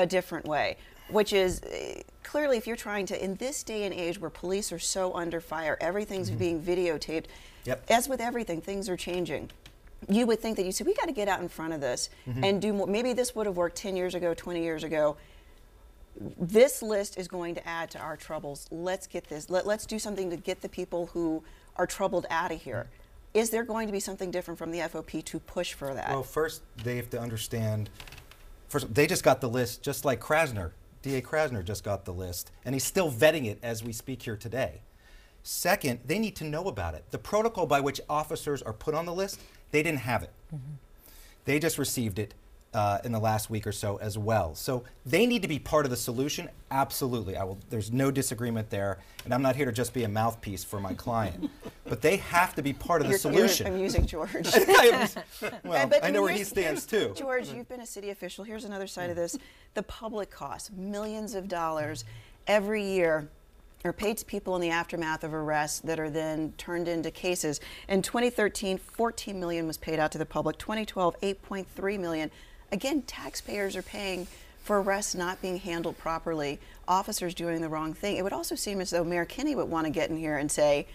a 0.00 0.06
different 0.06 0.46
way, 0.46 0.76
which 1.08 1.32
is 1.32 1.62
uh, 1.62 2.00
clearly 2.22 2.56
if 2.56 2.66
you're 2.66 2.76
trying 2.76 3.06
to 3.06 3.24
in 3.24 3.34
this 3.36 3.62
day 3.62 3.84
and 3.84 3.94
age 3.94 4.18
where 4.18 4.30
police 4.30 4.72
are 4.72 4.78
so 4.78 5.14
under 5.14 5.40
fire, 5.40 5.76
everything's 5.80 6.30
being 6.30 6.60
videotaped. 6.60 7.26
Yep. 7.64 7.84
As 7.90 8.08
with 8.08 8.20
everything, 8.20 8.60
things 8.60 8.88
are 8.88 8.96
changing. 8.96 9.50
You 10.08 10.26
would 10.26 10.40
think 10.40 10.56
that 10.56 10.64
you 10.64 10.72
say 10.72 10.84
we 10.84 10.94
got 10.94 11.06
to 11.06 11.12
get 11.12 11.28
out 11.28 11.40
in 11.40 11.48
front 11.48 11.74
of 11.74 11.80
this 11.80 12.08
and 12.42 12.60
do 12.62 12.72
more. 12.72 12.86
Maybe 12.86 13.12
this 13.12 13.34
would 13.34 13.46
have 13.46 13.56
worked 13.56 13.76
10 13.76 13.96
years 13.96 14.14
ago, 14.14 14.32
20 14.32 14.62
years 14.62 14.82
ago. 14.82 15.18
This 16.38 16.82
list 16.82 17.18
is 17.18 17.28
going 17.28 17.54
to 17.54 17.68
add 17.68 17.90
to 17.90 17.98
our 17.98 18.16
troubles. 18.16 18.66
Let's 18.70 19.06
get 19.06 19.28
this. 19.28 19.50
Let, 19.50 19.66
let's 19.66 19.84
do 19.84 19.98
something 19.98 20.30
to 20.30 20.36
get 20.36 20.62
the 20.62 20.70
people 20.70 21.06
who 21.12 21.44
are 21.76 21.86
troubled 21.86 22.24
out 22.30 22.50
of 22.50 22.62
here. 22.62 22.88
Is 23.34 23.50
there 23.50 23.62
going 23.62 23.86
to 23.86 23.92
be 23.92 24.00
something 24.00 24.30
different 24.30 24.58
from 24.58 24.70
the 24.70 24.80
FOP 24.80 25.22
to 25.26 25.38
push 25.38 25.74
for 25.74 25.94
that? 25.94 26.08
Well, 26.08 26.22
first 26.22 26.62
they 26.82 26.96
have 26.96 27.10
to 27.10 27.20
understand. 27.20 27.90
First, 28.70 28.94
they 28.94 29.08
just 29.08 29.24
got 29.24 29.40
the 29.40 29.48
list, 29.48 29.82
just 29.82 30.04
like 30.04 30.20
Krasner. 30.20 30.70
D.A. 31.02 31.20
Krasner 31.20 31.64
just 31.64 31.82
got 31.82 32.04
the 32.04 32.12
list, 32.12 32.52
and 32.64 32.74
he's 32.74 32.84
still 32.84 33.10
vetting 33.10 33.46
it 33.46 33.58
as 33.64 33.82
we 33.82 33.92
speak 33.92 34.22
here 34.22 34.36
today. 34.36 34.82
Second, 35.42 35.98
they 36.06 36.20
need 36.20 36.36
to 36.36 36.44
know 36.44 36.64
about 36.64 36.94
it. 36.94 37.04
The 37.10 37.18
protocol 37.18 37.66
by 37.66 37.80
which 37.80 38.00
officers 38.08 38.62
are 38.62 38.72
put 38.72 38.94
on 38.94 39.06
the 39.06 39.12
list, 39.12 39.40
they 39.72 39.82
didn't 39.82 40.00
have 40.00 40.22
it. 40.22 40.30
They 41.46 41.58
just 41.58 41.78
received 41.78 42.20
it 42.20 42.34
uh, 42.72 42.98
in 43.02 43.10
the 43.10 43.18
last 43.18 43.50
week 43.50 43.66
or 43.66 43.72
so 43.72 43.96
as 43.96 44.16
well. 44.16 44.54
So 44.54 44.84
they 45.04 45.26
need 45.26 45.42
to 45.42 45.48
be 45.48 45.58
part 45.58 45.84
of 45.84 45.90
the 45.90 45.96
solution. 45.96 46.48
Absolutely, 46.70 47.36
I 47.36 47.42
will. 47.42 47.58
There's 47.70 47.90
no 47.90 48.12
disagreement 48.12 48.70
there, 48.70 48.98
and 49.24 49.34
I'm 49.34 49.42
not 49.42 49.56
here 49.56 49.66
to 49.66 49.72
just 49.72 49.92
be 49.92 50.04
a 50.04 50.08
mouthpiece 50.08 50.62
for 50.62 50.78
my 50.78 50.94
client, 50.94 51.50
but 51.90 52.00
they 52.00 52.16
have 52.18 52.54
to 52.54 52.62
be 52.62 52.72
part 52.72 53.02
of 53.02 53.08
the 53.08 53.18
You're- 53.18 53.36
you're 53.36 53.48
solution. 53.48 53.66
amusing, 53.66 54.06
George. 54.06 54.32
well, 55.64 55.88
But 55.88 56.04
I 56.04 56.10
know 56.10 56.22
where 56.22 56.32
he 56.32 56.44
stands 56.44 56.86
too. 56.86 57.12
George, 57.16 57.48
you've 57.48 57.68
been 57.68 57.80
a 57.80 57.86
city 57.86 58.10
official. 58.10 58.44
Here's 58.44 58.64
another 58.64 58.86
side 58.86 59.10
of 59.10 59.16
this: 59.16 59.36
the 59.74 59.82
public 59.82 60.30
costs, 60.30 60.70
millions 60.70 61.34
of 61.34 61.48
dollars 61.48 62.04
every 62.46 62.82
year. 62.84 63.28
Are 63.82 63.94
paid 63.94 64.18
to 64.18 64.26
people 64.26 64.54
in 64.56 64.60
the 64.60 64.68
aftermath 64.68 65.24
of 65.24 65.32
arrests 65.32 65.80
that 65.80 65.98
are 65.98 66.10
then 66.10 66.52
turned 66.58 66.86
into 66.86 67.10
cases. 67.10 67.60
In 67.88 68.02
2013, 68.02 68.76
14 68.76 69.40
million 69.40 69.66
was 69.66 69.78
paid 69.78 69.98
out 69.98 70.12
to 70.12 70.18
the 70.18 70.26
public. 70.26 70.58
2012, 70.58 71.18
8.3 71.22 71.98
million. 71.98 72.30
Again, 72.72 73.00
taxpayers 73.00 73.76
are 73.76 73.82
paying 73.82 74.26
for 74.62 74.82
arrests 74.82 75.14
not 75.14 75.40
being 75.40 75.56
handled 75.56 75.96
properly, 75.96 76.60
officers 76.86 77.32
doing 77.34 77.62
the 77.62 77.70
wrong 77.70 77.94
thing. 77.94 78.18
It 78.18 78.22
would 78.22 78.34
also 78.34 78.54
seem 78.54 78.82
as 78.82 78.90
though 78.90 79.02
Mayor 79.02 79.24
Kenney 79.24 79.54
would 79.54 79.70
want 79.70 79.86
to 79.86 79.90
get 79.90 80.10
in 80.10 80.18
here 80.18 80.36
and 80.36 80.52
say, 80.52 80.86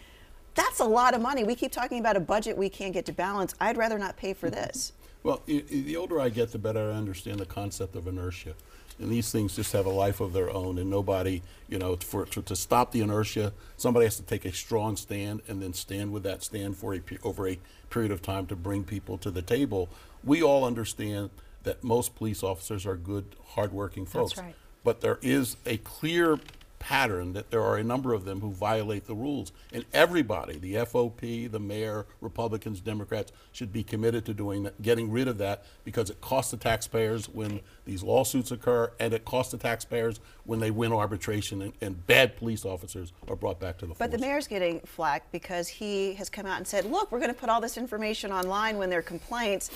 that's 0.55 0.79
a 0.79 0.85
lot 0.85 1.13
of 1.13 1.21
money. 1.21 1.43
We 1.43 1.55
keep 1.55 1.71
talking 1.71 1.99
about 1.99 2.15
a 2.15 2.19
budget 2.19 2.57
we 2.57 2.69
can't 2.69 2.93
get 2.93 3.05
to 3.05 3.13
balance. 3.13 3.53
I'd 3.59 3.77
rather 3.77 3.97
not 3.99 4.17
pay 4.17 4.33
for 4.33 4.49
this. 4.49 4.93
Well, 5.23 5.41
i- 5.47 5.63
i- 5.71 5.81
the 5.81 5.95
older 5.97 6.19
I 6.19 6.29
get, 6.29 6.51
the 6.51 6.57
better 6.59 6.91
I 6.91 6.95
understand 6.95 7.39
the 7.39 7.45
concept 7.45 7.95
of 7.95 8.07
inertia. 8.07 8.53
And 8.97 9.11
these 9.11 9.29
things 9.29 9.57
just 9.57 9.73
have 9.73 9.85
a 9.85 9.89
life 9.91 10.21
of 10.21 10.31
their 10.31 10.49
own, 10.49 10.77
and 10.77 10.89
nobody, 10.89 11.41
you 11.67 11.77
know, 11.77 11.97
for 11.97 12.25
to, 12.27 12.41
to 12.43 12.55
stop 12.55 12.93
the 12.93 13.01
inertia, 13.01 13.51
somebody 13.75 14.05
has 14.05 14.15
to 14.15 14.23
take 14.23 14.45
a 14.45 14.53
strong 14.53 14.95
stand 14.95 15.41
and 15.49 15.61
then 15.61 15.73
stand 15.73 16.13
with 16.13 16.23
that 16.23 16.43
stand 16.43 16.77
for 16.77 16.93
a 16.95 17.01
over 17.23 17.45
a 17.49 17.59
period 17.89 18.11
of 18.11 18.21
time 18.21 18.45
to 18.47 18.55
bring 18.55 18.85
people 18.85 19.17
to 19.17 19.29
the 19.31 19.41
table. 19.41 19.89
We 20.23 20.41
all 20.41 20.63
understand 20.63 21.29
that 21.63 21.83
most 21.83 22.15
police 22.15 22.41
officers 22.41 22.85
are 22.85 22.95
good, 22.95 23.35
hardworking 23.49 24.05
folks. 24.05 24.35
That's 24.35 24.45
right. 24.45 24.55
But 24.85 25.01
there 25.01 25.19
is 25.21 25.57
a 25.65 25.75
clear 25.77 26.39
pattern 26.79 27.33
that 27.33 27.51
there 27.51 27.61
are 27.61 27.77
a 27.77 27.83
number 27.83 28.13
of 28.13 28.25
them 28.25 28.41
who 28.41 28.51
violate 28.51 29.05
the 29.05 29.15
rules. 29.15 29.51
And 29.73 29.85
everybody, 29.93 30.57
the 30.57 30.75
FOP, 30.85 31.51
the 31.51 31.59
mayor, 31.59 32.05
Republicans, 32.21 32.79
Democrats, 32.79 33.31
should 33.51 33.71
be 33.71 33.83
committed 33.83 34.25
to 34.25 34.33
doing 34.33 34.63
that, 34.63 34.81
getting 34.81 35.11
rid 35.11 35.27
of 35.27 35.37
that 35.39 35.65
because 35.83 36.09
it 36.09 36.21
costs 36.21 36.51
the 36.51 36.57
taxpayers 36.57 37.27
when 37.29 37.61
these 37.85 38.03
lawsuits 38.03 38.51
occur 38.51 38.91
and 38.99 39.13
it 39.13 39.25
costs 39.25 39.51
the 39.51 39.57
taxpayers 39.57 40.19
when 40.45 40.59
they 40.59 40.71
win 40.71 40.93
arbitration 40.93 41.61
and, 41.61 41.73
and 41.81 42.05
bad 42.07 42.35
police 42.37 42.65
officers 42.65 43.13
are 43.27 43.35
brought 43.35 43.59
back 43.59 43.77
to 43.79 43.85
the 43.85 43.93
But 43.95 44.11
the 44.11 44.17
mayor's 44.17 44.47
getting 44.47 44.79
flack 44.81 45.31
because 45.31 45.67
he 45.67 46.13
has 46.15 46.29
come 46.29 46.45
out 46.45 46.57
and 46.57 46.67
said, 46.67 46.85
look, 46.85 47.11
we're 47.11 47.19
going 47.19 47.33
to 47.33 47.39
put 47.39 47.49
all 47.49 47.61
this 47.61 47.77
information 47.77 48.31
online 48.31 48.77
when 48.77 48.89
there 48.89 48.99
are 48.99 49.03
complaints. 49.03 49.71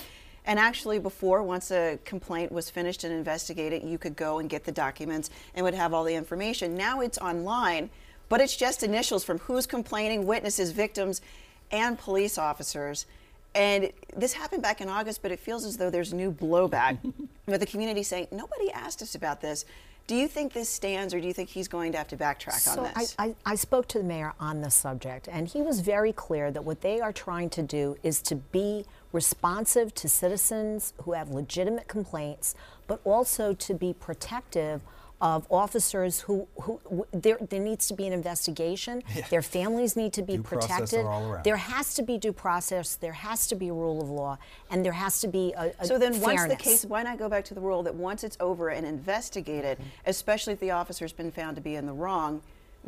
And 0.50 0.58
actually, 0.58 0.98
before, 0.98 1.44
once 1.44 1.70
a 1.70 2.00
complaint 2.06 2.52
was 2.52 2.72
finished 2.72 3.04
and 3.04 3.14
investigated, 3.14 3.84
you 3.84 4.00
could 4.00 4.16
go 4.16 4.40
and 4.40 4.50
get 4.50 4.64
the 4.64 4.72
documents 4.72 5.30
and 5.54 5.64
would 5.64 5.76
have 5.76 5.94
all 5.94 6.04
the 6.04 6.16
information. 6.16 6.74
Now 6.74 7.02
it's 7.02 7.20
online, 7.20 7.92
but 8.30 8.42
it's 8.42 8.58
just 8.58 8.82
initials 8.82 9.24
from 9.24 9.38
who's 9.38 9.68
complaining, 9.68 10.26
witnesses, 10.26 10.72
victims, 10.72 11.22
and 11.70 12.00
police 12.00 12.40
officers. 12.40 13.06
And 13.54 13.92
this 14.16 14.34
happened 14.34 14.64
back 14.64 14.82
in 14.82 14.90
August, 14.90 15.22
but 15.22 15.32
it 15.32 15.40
feels 15.40 15.66
as 15.66 15.78
though 15.78 15.92
there's 15.92 16.16
new 16.16 16.32
blowback 16.32 16.98
with 17.46 17.60
the 17.60 17.68
community 17.68 18.02
saying, 18.02 18.30
nobody 18.32 18.72
asked 18.72 19.04
us 19.04 19.14
about 19.14 19.42
this. 19.42 19.66
Do 20.10 20.16
you 20.16 20.28
think 20.28 20.54
this 20.54 20.70
stands, 20.70 21.14
or 21.14 21.22
do 21.22 21.28
you 21.28 21.34
think 21.34 21.50
he's 21.50 21.68
going 21.68 21.92
to 21.92 22.00
have 22.00 22.08
to 22.08 22.18
backtrack 22.18 22.54
So 22.54 22.84
on 22.84 22.92
this? 22.96 23.14
I, 23.20 23.36
I 23.46 23.54
spoke 23.54 23.88
to 23.90 24.00
the 24.00 24.04
mayor 24.04 24.34
on 24.40 24.60
this 24.60 24.74
subject, 24.74 25.30
and 25.32 25.48
he 25.48 25.62
was 25.62 25.82
very 25.82 26.12
clear 26.14 26.50
that 26.50 26.64
what 26.64 26.82
they 26.82 27.00
are 27.00 27.14
trying 27.14 27.52
to 27.52 27.62
do 27.62 27.96
is 28.02 28.20
to 28.24 28.38
be 28.38 28.86
responsive 29.12 29.94
to 29.94 30.10
citizens 30.10 30.94
who 31.04 31.12
have 31.12 31.30
legitimate 31.30 31.88
complaints, 31.88 32.56
but 32.88 33.00
also 33.04 33.54
to 33.54 33.76
be 33.76 33.94
protective 33.94 34.82
of 35.22 35.46
officers 35.52 36.22
who, 36.22 36.48
who 36.62 36.80
w- 36.86 37.06
there, 37.12 37.38
there 37.50 37.60
needs 37.60 37.88
to 37.88 37.94
be 37.94 38.08
an 38.08 38.14
investigation. 38.14 39.04
Their 39.30 39.42
families 39.42 39.96
need 39.96 40.14
to 40.14 40.22
be 40.22 40.38
Due 40.38 40.44
protected. 40.44 41.06
all 41.06 41.30
around. 41.32 41.44
There 41.44 41.58
has 41.58 41.94
to 41.96 42.04
be 42.04 42.18
due 42.18 42.32
process. 42.34 42.96
There 42.96 43.14
has 43.14 43.48
to 43.48 43.56
be 43.56 43.68
a 43.68 43.74
rule 43.74 44.02
of 44.02 44.10
law, 44.10 44.38
and 44.72 44.86
there 44.86 44.94
has 44.94 45.20
to 45.22 45.28
be 45.28 45.54
a, 45.58 45.74
a 45.80 45.86
So 45.86 45.98
then, 45.98 46.20
once 46.22 46.46
the 46.46 46.56
case, 46.56 46.86
why 46.86 47.04
not 47.04 47.18
go 47.18 47.28
back 47.30 47.46
to 47.46 47.54
the 47.54 47.62
rule 47.62 47.84
that 47.84 47.96
once 47.96 48.24
it's 48.24 48.38
over 48.40 48.70
and 48.70 48.86
investigated, 48.86 49.78
especially 50.06 50.54
if 50.54 50.60
the 50.60 50.72
officer's 50.72 51.12
been 51.14 51.32
found 51.32 51.56
to 51.56 51.62
be 51.62 51.76
in 51.76 51.86
the 51.86 51.94
wrong, 51.94 52.42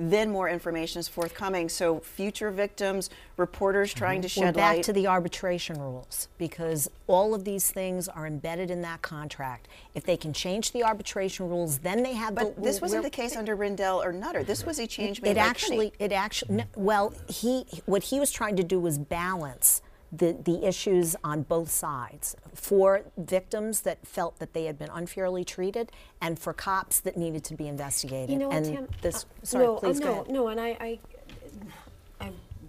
then 0.09 0.31
more 0.31 0.49
information 0.49 0.99
is 0.99 1.07
forthcoming. 1.07 1.69
So 1.69 1.99
future 1.99 2.49
victims, 2.49 3.09
reporters 3.37 3.91
mm-hmm. 3.91 3.97
trying 3.99 4.21
to 4.21 4.39
We're 4.39 4.51
back 4.51 4.75
light. 4.77 4.83
to 4.83 4.93
the 4.93 5.07
arbitration 5.07 5.79
rules 5.79 6.27
because 6.37 6.89
all 7.07 7.35
of 7.35 7.43
these 7.43 7.69
things 7.71 8.07
are 8.07 8.25
embedded 8.25 8.71
in 8.71 8.81
that 8.83 9.01
contract. 9.01 9.67
If 9.93 10.03
they 10.05 10.17
can 10.17 10.33
change 10.33 10.71
the 10.71 10.83
arbitration 10.83 11.49
rules, 11.49 11.79
then 11.79 12.03
they 12.03 12.13
have. 12.13 12.35
but 12.35 12.55
the, 12.55 12.61
this 12.61 12.81
wasn't 12.81 13.03
the 13.03 13.09
case 13.09 13.35
under 13.35 13.55
Rendell 13.55 14.01
or 14.01 14.13
Nutter. 14.13 14.43
This 14.43 14.65
was 14.65 14.79
a 14.79 14.87
change 14.87 15.21
made 15.21 15.31
It 15.31 15.37
actually, 15.37 15.91
Kenney. 15.91 16.05
it 16.05 16.11
actually, 16.11 16.55
no, 16.55 16.63
well, 16.75 17.13
he 17.27 17.65
what 17.85 18.03
he 18.03 18.19
was 18.19 18.31
trying 18.31 18.55
to 18.55 18.63
do 18.63 18.79
was 18.79 18.97
balance 18.97 19.81
the 20.11 20.37
the 20.43 20.65
issues 20.67 21.15
on 21.23 21.43
both 21.43 21.69
sides 21.69 22.35
for 22.53 23.03
victims 23.17 23.81
that 23.81 24.05
felt 24.05 24.39
that 24.39 24.53
they 24.53 24.65
had 24.65 24.77
been 24.77 24.89
unfairly 24.93 25.45
treated, 25.45 25.91
and 26.19 26.37
for 26.37 26.53
cops 26.53 26.99
that 27.01 27.15
needed 27.17 27.43
to 27.45 27.55
be 27.55 27.67
investigated. 27.67 28.29
You 28.29 28.39
know 28.39 28.51
and 28.51 28.65
Tim? 28.65 28.87
this, 29.01 29.23
Uh, 29.23 29.45
sorry, 29.45 29.65
no, 29.65 29.75
uh, 29.77 29.79
please 29.79 29.99
go 29.99 30.05
no, 30.05 30.11
ahead. 30.21 30.29
no, 30.31 30.47
and 30.49 30.59
I, 30.59 30.69
I, 30.81 30.99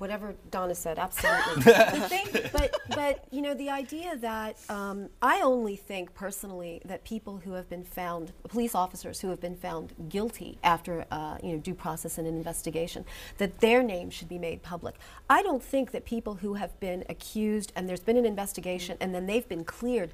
whatever 0.02 0.34
Donna 0.50 0.74
said, 0.74 0.98
absolutely. 1.06 1.62
the 1.62 2.08
thing, 2.08 2.50
but, 2.52 2.76
but 2.88 3.24
you 3.30 3.40
know, 3.40 3.54
the 3.54 3.70
idea 3.70 4.16
that 4.16 4.58
um, 4.68 5.08
I 5.22 5.40
only 5.42 5.76
think 5.76 6.12
personally 6.12 6.82
that 6.86 7.04
people 7.04 7.36
who 7.44 7.52
have 7.52 7.70
been 7.70 7.84
found, 7.84 8.32
police 8.48 8.74
officers 8.74 9.20
who 9.20 9.28
have 9.28 9.40
been 9.40 9.54
found 9.54 9.94
guilty 10.08 10.58
after 10.64 11.06
uh, 11.12 11.38
you 11.40 11.52
know 11.52 11.58
due 11.58 11.74
process 11.74 12.18
and 12.18 12.26
an 12.26 12.34
investigation, 12.34 13.04
that 13.38 13.60
their 13.60 13.80
names 13.80 14.12
should 14.12 14.28
be 14.28 14.38
made 14.38 14.60
public. 14.64 14.96
I 15.30 15.40
don't 15.44 15.62
think 15.62 15.92
that 15.92 16.04
people 16.04 16.34
who 16.34 16.54
have 16.54 16.78
been 16.80 17.04
accused 17.08 17.72
and 17.76 17.88
there's 17.88 18.00
been 18.00 18.16
an 18.16 18.26
investigation 18.26 18.96
and 19.00 19.14
then 19.14 19.26
they've 19.26 19.48
been 19.48 19.64
cleared. 19.64 20.10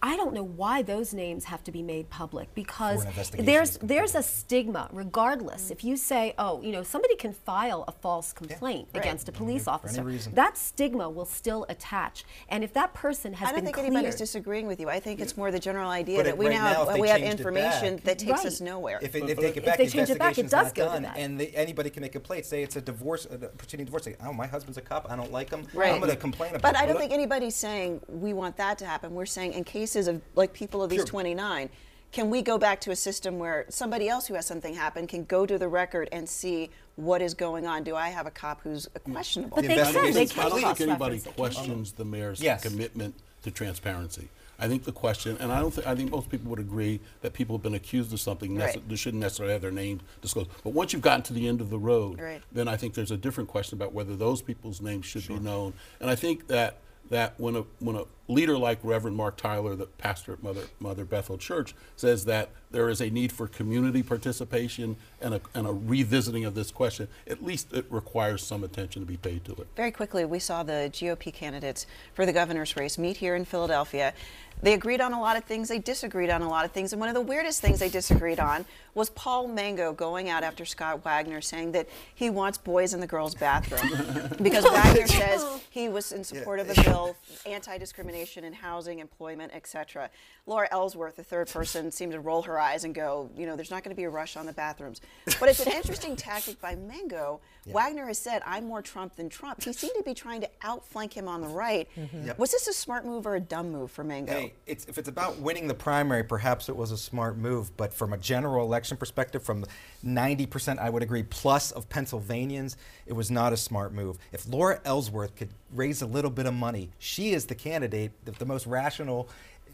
I 0.00 0.16
don't 0.16 0.32
know 0.32 0.44
why 0.44 0.82
those 0.82 1.12
names 1.12 1.44
have 1.44 1.64
to 1.64 1.72
be 1.72 1.82
made 1.82 2.08
public 2.08 2.54
because 2.54 3.04
there's 3.36 3.78
there's 3.78 4.14
a 4.14 4.22
stigma 4.22 4.88
regardless. 4.92 5.70
If 5.70 5.82
you 5.82 5.96
say, 5.96 6.34
oh, 6.38 6.62
you 6.62 6.70
know, 6.70 6.82
somebody 6.84 7.16
can 7.16 7.32
file 7.32 7.84
a 7.88 7.92
false 7.92 8.32
complaint 8.32 8.88
against 8.94 9.28
a 9.28 9.32
police 9.32 9.64
for 9.64 9.70
any 9.70 9.98
officer, 9.98 10.30
that 10.34 10.56
stigma 10.56 11.10
will 11.10 11.24
still 11.24 11.66
attach. 11.68 12.24
And 12.48 12.62
if 12.62 12.72
that 12.74 12.94
person 12.94 13.32
has 13.32 13.48
I 13.48 13.50
don't 13.50 13.56
been 13.56 13.64
think 13.66 13.74
cleared, 13.76 13.92
anybody's 13.92 14.14
disagreeing 14.16 14.66
with 14.68 14.78
you. 14.78 14.88
I 14.88 15.00
think 15.00 15.20
it's 15.20 15.36
more 15.36 15.50
the 15.50 15.58
general 15.58 15.90
idea 15.90 16.18
But 16.18 16.22
that 16.24 16.30
it- 16.30 16.38
we 16.38 16.46
right 16.46 16.54
now 16.54 16.72
now, 16.72 16.86
have, 16.86 16.98
we 16.98 17.08
have 17.08 17.20
information 17.20 17.96
back- 17.96 18.04
that 18.04 18.18
takes 18.20 18.30
Right. 18.38 18.46
us 18.46 18.60
nowhere. 18.60 19.00
If, 19.02 19.14
it, 19.16 19.20
But- 19.22 19.30
if 19.30 19.38
they 19.38 19.46
if 19.48 19.54
get 19.54 19.64
back, 19.64 19.78
they 19.78 19.84
the 19.86 19.90
change 19.90 20.10
it 20.10 20.18
back, 20.18 20.38
it 20.38 20.42
does 20.44 20.52
not 20.52 20.74
go 20.76 20.94
to 20.94 21.00
that. 21.02 21.16
and 21.16 21.40
they, 21.40 21.48
anybody 21.48 21.90
can 21.90 22.02
make 22.02 22.14
a 22.14 22.18
complaint. 22.20 22.46
Say 22.46 22.62
it's 22.62 22.76
a 22.76 22.80
divorce, 22.80 23.26
uh, 23.26 23.34
a 23.34 23.48
proceeding 23.48 23.86
divorce. 23.86 24.04
Say, 24.04 24.14
oh, 24.24 24.32
my 24.32 24.46
husband's 24.46 24.78
a 24.78 24.80
cop. 24.80 25.10
I 25.10 25.16
don't 25.16 25.32
like 25.32 25.50
him. 25.50 25.66
Right. 25.74 25.92
I'm 25.92 25.98
going 25.98 26.10
to 26.10 26.16
complain 26.16 26.50
about. 26.54 26.58
It. 26.58 26.62
But 26.62 26.74
it. 26.76 26.80
I 26.82 26.86
don't 26.86 26.98
think 26.98 27.12
anybody's 27.12 27.56
saying 27.56 28.00
we 28.08 28.32
want 28.32 28.56
that 28.58 28.78
to 28.78 28.86
happen. 28.86 29.14
We're 29.14 29.26
saying 29.26 29.54
in 29.54 29.64
cases 29.88 30.08
of 30.08 30.20
like 30.34 30.52
people 30.52 30.82
of 30.82 30.90
these 30.90 30.98
Sure. 31.00 31.06
29, 31.06 31.70
can 32.12 32.30
we 32.30 32.42
go 32.42 32.58
back 32.58 32.80
to 32.82 32.90
a 32.90 32.96
system 32.96 33.38
where 33.38 33.64
somebody 33.68 34.08
else 34.08 34.26
who 34.26 34.34
has 34.34 34.46
something 34.46 34.74
happen 34.74 35.06
can 35.06 35.24
go 35.24 35.44
to 35.46 35.58
the 35.58 35.68
record 35.68 36.08
and 36.12 36.28
see 36.28 36.70
what 36.96 37.20
is 37.22 37.34
going 37.34 37.66
on? 37.66 37.82
Do 37.84 37.96
I 37.96 38.08
have 38.08 38.26
a 38.26 38.30
cop 38.30 38.62
who's 38.62 38.86
questionable? 39.12 39.56
But 39.56 39.62
The 39.62 39.68
they 39.68 39.74
can. 39.76 39.92
They 39.92 39.98
investigation's 40.08 40.32
can 40.32 40.40
I 40.40 40.48
don't 40.48 40.76
think 40.76 40.90
anybody 40.90 41.16
it, 41.16 41.24
can't 41.24 41.36
they? 41.36 41.42
questions 41.42 41.92
the 41.92 42.04
mayor's 42.04 42.40
Yes. 42.40 42.62
commitment 42.62 43.14
to 43.42 43.50
transparency. 43.50 44.28
I 44.60 44.66
think 44.66 44.82
the 44.84 44.92
question, 44.92 45.36
and 45.38 45.52
I 45.52 45.60
don't 45.60 45.72
think, 45.72 45.86
I 45.86 45.94
think 45.94 46.10
most 46.10 46.28
people 46.30 46.50
would 46.50 46.58
agree 46.58 46.98
that 47.20 47.32
people 47.32 47.56
have 47.56 47.62
been 47.62 47.74
accused 47.74 48.12
of 48.12 48.18
something, 48.20 48.52
nece- 48.56 48.60
Right. 48.60 48.88
they 48.88 48.96
shouldn't 48.96 49.20
necessarily 49.20 49.52
have 49.52 49.62
their 49.62 49.70
name 49.70 50.00
disclosed. 50.20 50.50
But 50.64 50.70
once 50.70 50.92
you've 50.92 51.02
gotten 51.02 51.22
to 51.24 51.32
the 51.32 51.46
end 51.46 51.60
of 51.60 51.70
the 51.70 51.78
road, 51.78 52.20
Right. 52.20 52.42
then 52.50 52.66
I 52.66 52.76
think 52.76 52.94
there's 52.94 53.12
a 53.12 53.16
different 53.16 53.48
question 53.48 53.78
about 53.78 53.92
whether 53.92 54.16
those 54.16 54.42
people's 54.42 54.80
names 54.80 55.06
should 55.06 55.28
be 55.28 55.38
known. 55.38 55.74
And 56.00 56.10
I 56.10 56.16
think 56.16 56.48
that 56.48 56.78
that 57.10 57.34
when 57.38 57.54
a 57.56 57.62
when 57.78 57.94
a 57.96 58.02
leader 58.28 58.56
like 58.56 58.78
Reverend 58.82 59.16
Mark 59.16 59.36
Tyler, 59.36 59.74
the 59.74 59.86
pastor 59.86 60.34
at 60.34 60.42
Mother 60.42 60.64
Mother 60.78 61.04
Bethel 61.04 61.38
Church, 61.38 61.74
says 61.96 62.26
that 62.26 62.50
there 62.70 62.90
is 62.90 63.00
a 63.00 63.08
need 63.08 63.32
for 63.32 63.48
community 63.48 64.02
participation 64.02 64.96
and 65.20 65.34
a, 65.34 65.40
and 65.54 65.66
a 65.66 65.72
revisiting 65.72 66.44
of 66.44 66.54
this 66.54 66.70
question, 66.70 67.08
at 67.26 67.42
least 67.42 67.72
it 67.72 67.86
requires 67.88 68.42
some 68.42 68.62
attention 68.62 69.00
to 69.00 69.06
be 69.06 69.16
paid 69.16 69.44
to 69.46 69.52
it. 69.52 69.66
Very 69.74 69.90
quickly, 69.90 70.24
we 70.26 70.38
saw 70.38 70.62
the 70.62 70.90
GOP 70.92 71.32
candidates 71.32 71.86
for 72.12 72.26
the 72.26 72.32
governor's 72.32 72.76
race 72.76 72.98
meet 72.98 73.16
here 73.16 73.34
in 73.34 73.46
Philadelphia. 73.46 74.12
They 74.60 74.74
agreed 74.74 75.00
on 75.00 75.12
a 75.12 75.20
lot 75.20 75.36
of 75.36 75.44
things, 75.44 75.68
they 75.68 75.78
disagreed 75.78 76.30
on 76.30 76.42
a 76.42 76.48
lot 76.48 76.64
of 76.64 76.72
things, 76.72 76.92
and 76.92 76.98
one 76.98 77.08
of 77.08 77.14
the 77.14 77.20
weirdest 77.20 77.60
things 77.60 77.78
they 77.78 77.88
disagreed 77.88 78.40
on 78.40 78.66
was 78.92 79.08
Paul 79.10 79.46
Mango 79.46 79.92
going 79.92 80.28
out 80.28 80.42
after 80.42 80.64
Scott 80.64 81.04
Wagner 81.04 81.40
saying 81.40 81.72
that 81.72 81.88
he 82.12 82.28
wants 82.28 82.58
boys 82.58 82.92
in 82.92 82.98
the 82.98 83.06
girls' 83.06 83.36
bathroom. 83.36 83.88
because 84.42 84.64
Wagner 84.64 85.06
says 85.06 85.46
he 85.70 85.88
was 85.88 86.10
in 86.10 86.24
support 86.24 86.58
of 86.58 86.76
a 86.76 86.82
bill, 86.82 87.16
anti 87.46 87.78
discrimination 87.78 88.17
in 88.26 88.52
housing, 88.52 88.98
employment, 88.98 89.52
etc. 89.54 90.10
Laura 90.46 90.68
Ellsworth, 90.70 91.16
the 91.16 91.24
third 91.24 91.48
person, 91.48 91.90
seemed 91.98 92.12
to 92.12 92.20
roll 92.20 92.42
her 92.42 92.58
eyes 92.58 92.84
and 92.84 92.94
go, 92.94 93.30
you 93.36 93.46
know, 93.46 93.56
there's 93.56 93.70
not 93.70 93.84
going 93.84 93.94
to 93.94 93.96
be 93.96 94.04
a 94.04 94.10
rush 94.10 94.36
on 94.36 94.46
the 94.46 94.52
bathrooms. 94.52 95.00
But 95.38 95.48
it's 95.48 95.64
an 95.64 95.72
interesting 95.72 96.16
tactic 96.16 96.60
by 96.60 96.74
Mango. 96.74 97.40
Wagner 97.66 98.06
has 98.06 98.18
said, 98.18 98.42
I'm 98.46 98.66
more 98.66 98.80
Trump 98.80 99.16
than 99.16 99.28
Trump. 99.28 99.62
He 99.62 99.72
seemed 99.74 99.92
to 99.96 100.02
be 100.02 100.14
trying 100.14 100.40
to 100.40 100.48
outflank 100.62 101.12
him 101.12 101.28
on 101.28 101.42
the 101.42 101.48
right. 101.48 101.86
Mm-hmm. 101.96 102.28
Yep. 102.28 102.38
Was 102.38 102.50
this 102.50 102.66
a 102.66 102.72
smart 102.72 103.04
move 103.04 103.26
or 103.26 103.34
a 103.34 103.40
dumb 103.40 103.70
move 103.70 103.90
for 103.90 104.04
Mango? 104.04 104.32
Hey, 104.32 104.54
it's, 104.66 104.86
if 104.86 104.96
it's 104.96 105.08
about 105.08 105.38
winning 105.38 105.68
the 105.68 105.74
primary, 105.74 106.24
perhaps 106.24 106.70
it 106.70 106.76
was 106.76 106.92
a 106.92 106.96
smart 106.96 107.36
move. 107.36 107.76
But 107.76 107.92
from 107.92 108.14
a 108.14 108.18
general 108.18 108.64
election 108.64 108.96
perspective, 108.96 109.42
from 109.42 109.66
90%, 110.04 110.78
I 110.78 110.88
would 110.88 111.02
agree, 111.02 111.22
plus 111.24 111.70
of 111.72 111.88
Pennsylvanians, 111.88 112.76
it 113.06 113.12
was 113.12 113.30
not 113.30 113.52
a 113.52 113.56
smart 113.56 113.92
move. 113.92 114.18
If 114.32 114.48
Laura 114.48 114.80
Ellsworth 114.84 115.36
could 115.36 115.50
raise 115.74 116.02
a 116.02 116.06
little 116.06 116.30
bit 116.30 116.46
of 116.46 116.54
money, 116.54 116.90
she 116.98 117.32
is 117.32 117.46
the 117.46 117.54
candidate, 117.54 118.12
the, 118.24 118.32
the 118.32 118.46
most 118.46 118.66
rational, 118.66 119.28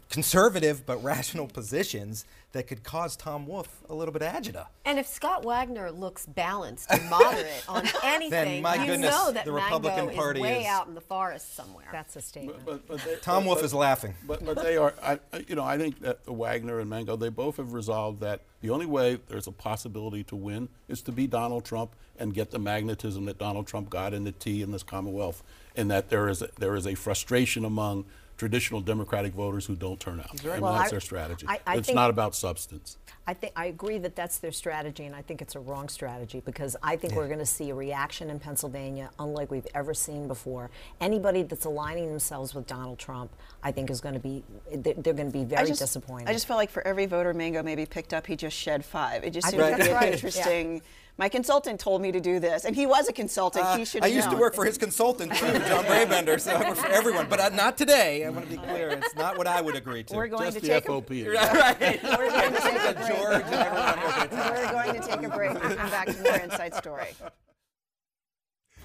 conservative 0.09 0.85
but 0.85 1.03
rational 1.03 1.47
positions 1.47 2.25
that 2.51 2.67
could 2.67 2.83
cause 2.83 3.17
Tom 3.17 3.45
Wolf 3.45 3.67
a 3.89 3.93
little 3.93 4.13
bit 4.13 4.21
of 4.21 4.31
agita. 4.33 4.67
And 4.85 4.97
if 4.97 5.07
Scott 5.07 5.43
Wagner 5.43 5.91
looks 5.91 6.25
balanced 6.25 6.89
and 6.89 7.09
moderate 7.09 7.63
on 7.67 7.83
anything, 8.03 8.61
my 8.61 8.75
you 8.75 8.85
goodness, 8.85 9.11
know 9.11 9.31
that 9.33 9.43
the 9.45 9.51
Mango 9.51 9.75
Republican 9.77 10.09
is 10.37 10.41
way 10.41 10.61
is- 10.61 10.67
out 10.67 10.87
in 10.87 10.95
the 10.95 11.01
forest 11.01 11.53
somewhere. 11.55 11.87
That's 11.91 12.15
a 12.15 12.21
statement. 12.21 12.59
But, 12.65 12.87
but 12.87 12.99
they, 13.03 13.15
Tom 13.17 13.43
but- 13.43 13.47
Wolf 13.47 13.57
but- 13.59 13.65
is 13.65 13.73
laughing. 13.73 14.13
But, 14.25 14.45
but 14.45 14.61
they 14.63 14.77
are, 14.77 14.93
I, 15.03 15.19
I- 15.33 15.45
you 15.47 15.55
know, 15.55 15.63
I 15.65 15.77
think 15.77 15.99
that 15.99 16.25
Wagner 16.27 16.79
and 16.79 16.89
Mango, 16.89 17.17
they 17.17 17.29
both 17.29 17.57
have 17.57 17.73
resolved 17.73 18.21
that 18.21 18.41
the 18.61 18.69
only 18.69 18.85
way 18.85 19.19
there's 19.27 19.47
a 19.47 19.51
possibility 19.51 20.23
to 20.25 20.35
win 20.37 20.69
is 20.87 21.01
to 21.03 21.11
be 21.11 21.27
Donald 21.27 21.65
Trump 21.65 21.91
and 22.17 22.33
get 22.33 22.51
the 22.51 22.59
magnetism 22.59 23.25
that 23.25 23.37
Donald 23.37 23.67
Trump 23.67 23.89
got 23.89 24.13
in 24.13 24.23
the 24.23 24.31
T 24.31 24.61
in 24.61 24.71
this 24.71 24.83
Commonwealth, 24.83 25.43
and 25.75 25.91
that 25.91 26.09
there 26.09 26.29
is 26.29 26.41
a, 26.41 26.47
there 26.57 26.75
is 26.75 26.87
a 26.87 26.95
frustration 26.95 27.65
among 27.65 28.05
traditional 28.37 28.81
Democratic 28.81 29.33
voters 29.33 29.65
who 29.65 29.75
don't 29.75 29.99
turn 29.99 30.19
out. 30.19 30.29
I 30.43 30.47
mean, 30.53 30.61
Well, 30.61 30.73
that's 30.73 30.87
I- 30.87 30.91
their 30.91 30.99
strategy. 30.99 31.45
I- 31.47 31.59
I 31.65 31.77
it's 31.77 31.87
think- 31.87 31.95
not 31.95 32.09
about 32.09 32.35
substance. 32.35 32.97
I 33.27 33.33
think 33.33 33.53
I 33.55 33.65
agree 33.65 33.97
that 33.99 34.15
that's 34.15 34.37
their 34.37 34.51
strategy, 34.51 35.03
and 35.05 35.15
I 35.15 35.23
think 35.23 35.41
it's 35.41 35.55
a 35.55 35.59
wrong 35.59 35.89
strategy 35.89 36.41
because 36.45 36.75
I 36.83 36.95
think 36.95 37.15
we're 37.15 37.25
going 37.27 37.39
to 37.39 37.45
see 37.45 37.71
a 37.71 37.73
reaction 37.75 38.29
in 38.29 38.39
Pennsylvania 38.39 39.09
unlike 39.17 39.49
we've 39.49 39.65
ever 39.73 39.95
seen 39.95 40.27
before. 40.27 40.69
Anybody 41.01 41.41
that's 41.41 41.65
aligning 41.65 42.07
themselves 42.09 42.53
with 42.53 42.67
Donald 42.67 42.99
Trump, 42.99 43.31
I 43.63 43.71
think, 43.71 43.89
is 43.89 43.99
going 43.99 44.13
to 44.13 44.19
be 44.19 44.43
they're, 44.71 44.93
they're 44.93 45.13
going 45.15 45.31
to 45.31 45.33
be 45.37 45.43
very 45.43 45.63
I 45.63 45.65
just, 45.65 45.79
disappointed. 45.79 46.29
I 46.29 46.33
just 46.33 46.45
felt 46.45 46.57
like 46.57 46.69
for 46.69 46.85
every 46.87 47.07
voter 47.07 47.33
Mango 47.33 47.63
maybe 47.63 47.85
picked 47.87 48.13
up, 48.13 48.27
he 48.27 48.35
just 48.35 48.55
shed 48.55 48.85
five. 48.85 49.23
It 49.23 49.31
just 49.31 49.47
I 49.47 49.51
seemed 49.51 49.63
think 49.63 49.77
to 49.77 49.83
be 49.83 49.89
that's 49.89 50.03
an 50.03 50.05
right. 50.05 50.13
interesting. 50.13 50.81
My 51.17 51.29
consultant 51.29 51.79
told 51.79 52.01
me 52.01 52.11
to 52.11 52.19
do 52.19 52.41
this, 52.41 52.65
and 52.65 52.75
he 52.75 52.85
was 52.85 53.07
a 53.07 53.13
consultant. 53.13 53.65
Uh, 53.65 53.77
he 53.77 53.85
should. 53.85 54.03
Have. 54.03 54.11
I 54.11 54.13
have 54.13 54.15
used 54.15 54.29
to 54.31 54.35
work 54.35 54.53
for 54.53 54.65
his 54.65 54.77
consultant 54.77 55.33
too, 55.33 55.45
John 55.59 55.85
Brabender, 55.85 56.37
so 56.39 56.51
I 56.51 56.69
work 56.69 56.77
for 56.77 56.87
everyone, 56.87 57.27
but 57.29 57.39
uh, 57.39 57.49
not 57.49 57.77
today. 57.77 58.25
I 58.25 58.29
want 58.29 58.45
to 58.45 58.51
be 58.51 58.57
clear. 58.57 58.89
It's 58.89 59.15
not 59.15 59.37
what 59.37 59.47
I 59.47 59.61
would 59.61 59.75
agree 59.75 60.03
to. 60.03 60.15
We're 60.15 60.27
going 60.27 60.51
Just 60.51 60.57
to 60.57 60.61
the 60.61 60.67
take 60.67 60.85
a, 60.85 60.91
FOP. 60.91 61.09
right. 61.33 62.03
we're 62.03 62.31
going 62.31 62.53
to 62.53 62.61
take 62.61 62.81
a 62.81 62.93
break. 62.93 63.07
George 63.07 63.43
and 63.45 63.53
everyone. 63.53 64.55
We're 64.55 64.71
going 64.71 65.01
to 65.01 65.07
take 65.07 65.23
a 65.23 65.29
break 65.29 65.51
and 65.51 65.61
come 65.77 65.89
back 65.89 66.07
to 66.07 66.21
more 66.21 66.35
Inside 66.35 66.75
Story. 66.75 67.07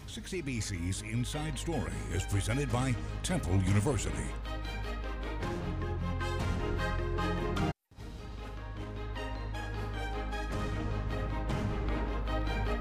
6ABC's 0.08 1.02
Inside 1.02 1.58
Story 1.58 1.92
is 2.12 2.22
presented 2.24 2.70
by 2.70 2.94
Temple 3.24 3.56
University. 3.62 4.12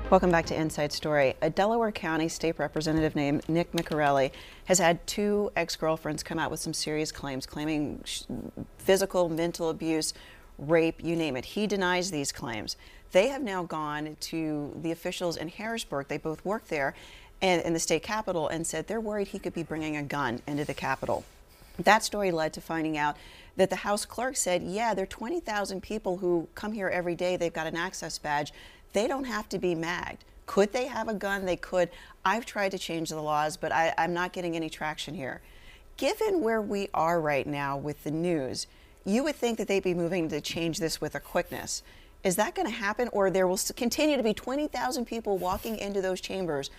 Welcome 0.09 0.31
back 0.31 0.47
to 0.47 0.59
Inside 0.59 0.91
Story. 0.91 1.35
A 1.39 1.51
Delaware 1.51 1.91
County 1.91 2.29
state 2.29 2.57
representative 2.57 3.15
named 3.15 3.47
Nick 3.47 3.73
Miccarelli 3.73 4.31
has 4.65 4.79
had 4.79 5.05
two 5.05 5.51
ex 5.55 5.75
girlfriends 5.75 6.23
come 6.23 6.39
out 6.39 6.49
with 6.49 6.59
some 6.59 6.73
serious 6.73 7.11
claims, 7.11 7.45
claiming 7.45 8.03
physical, 8.79 9.29
mental 9.29 9.69
abuse, 9.69 10.15
rape, 10.57 11.03
you 11.03 11.15
name 11.15 11.37
it. 11.37 11.45
He 11.45 11.67
denies 11.67 12.09
these 12.09 12.31
claims. 12.31 12.75
They 13.11 13.27
have 13.27 13.43
now 13.43 13.61
gone 13.61 14.17
to 14.21 14.75
the 14.81 14.91
officials 14.91 15.37
in 15.37 15.47
Harrisburg, 15.47 16.07
they 16.07 16.17
both 16.17 16.43
work 16.43 16.69
there, 16.69 16.95
and 17.39 17.61
in 17.61 17.73
the 17.73 17.79
state 17.79 18.01
capitol, 18.01 18.47
and 18.47 18.65
said 18.65 18.87
they're 18.87 18.99
worried 18.99 19.27
he 19.27 19.37
could 19.37 19.53
be 19.53 19.61
bringing 19.61 19.95
a 19.95 20.01
gun 20.01 20.41
into 20.47 20.65
the 20.65 20.73
capitol. 20.73 21.23
That 21.77 22.03
story 22.03 22.31
led 22.31 22.53
to 22.53 22.61
finding 22.61 22.97
out 22.97 23.15
that 23.57 23.69
the 23.69 23.75
House 23.75 24.05
clerk 24.05 24.37
said, 24.37 24.63
yeah, 24.63 24.93
there 24.93 25.03
are 25.03 25.07
20,000 25.07 25.81
people 25.81 26.17
who 26.17 26.47
come 26.55 26.71
here 26.71 26.89
every 26.89 27.15
day. 27.15 27.37
They've 27.37 27.53
got 27.53 27.67
an 27.67 27.75
access 27.75 28.17
badge. 28.17 28.53
They 28.93 29.07
don't 29.07 29.25
have 29.25 29.49
to 29.49 29.59
be 29.59 29.75
magged. 29.75 30.25
Could 30.45 30.73
they 30.73 30.87
have 30.87 31.07
a 31.07 31.13
gun? 31.13 31.45
They 31.45 31.55
could. 31.55 31.89
I've 32.25 32.45
tried 32.45 32.71
to 32.71 32.79
change 32.79 33.09
the 33.09 33.21
laws, 33.21 33.55
but 33.55 33.71
I, 33.71 33.93
I'm 33.97 34.13
not 34.13 34.33
getting 34.33 34.55
any 34.55 34.69
traction 34.69 35.13
here. 35.13 35.41
Given 35.97 36.41
where 36.41 36.61
we 36.61 36.89
are 36.93 37.21
right 37.21 37.45
now 37.45 37.77
with 37.77 38.03
the 38.03 38.11
news, 38.11 38.65
you 39.05 39.23
would 39.23 39.35
think 39.35 39.57
that 39.57 39.67
they'd 39.67 39.83
be 39.83 39.93
moving 39.93 40.29
to 40.29 40.41
change 40.41 40.79
this 40.79 40.99
with 40.99 41.13
a 41.13 41.19
quickness. 41.19 41.83
Is 42.23 42.35
that 42.35 42.55
going 42.55 42.67
to 42.67 42.73
happen, 42.73 43.09
or 43.11 43.29
there 43.29 43.47
will 43.47 43.59
continue 43.75 44.17
to 44.17 44.23
be 44.23 44.33
20,000 44.33 45.05
people 45.05 45.37
walking 45.37 45.77
into 45.77 46.01
those 46.01 46.19
chambers 46.19 46.69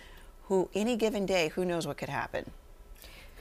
who, 0.45 0.69
any 0.75 0.95
given 0.95 1.25
day, 1.25 1.47
who 1.49 1.65
knows 1.65 1.87
what 1.87 1.97
could 1.97 2.09
happen? 2.09 2.51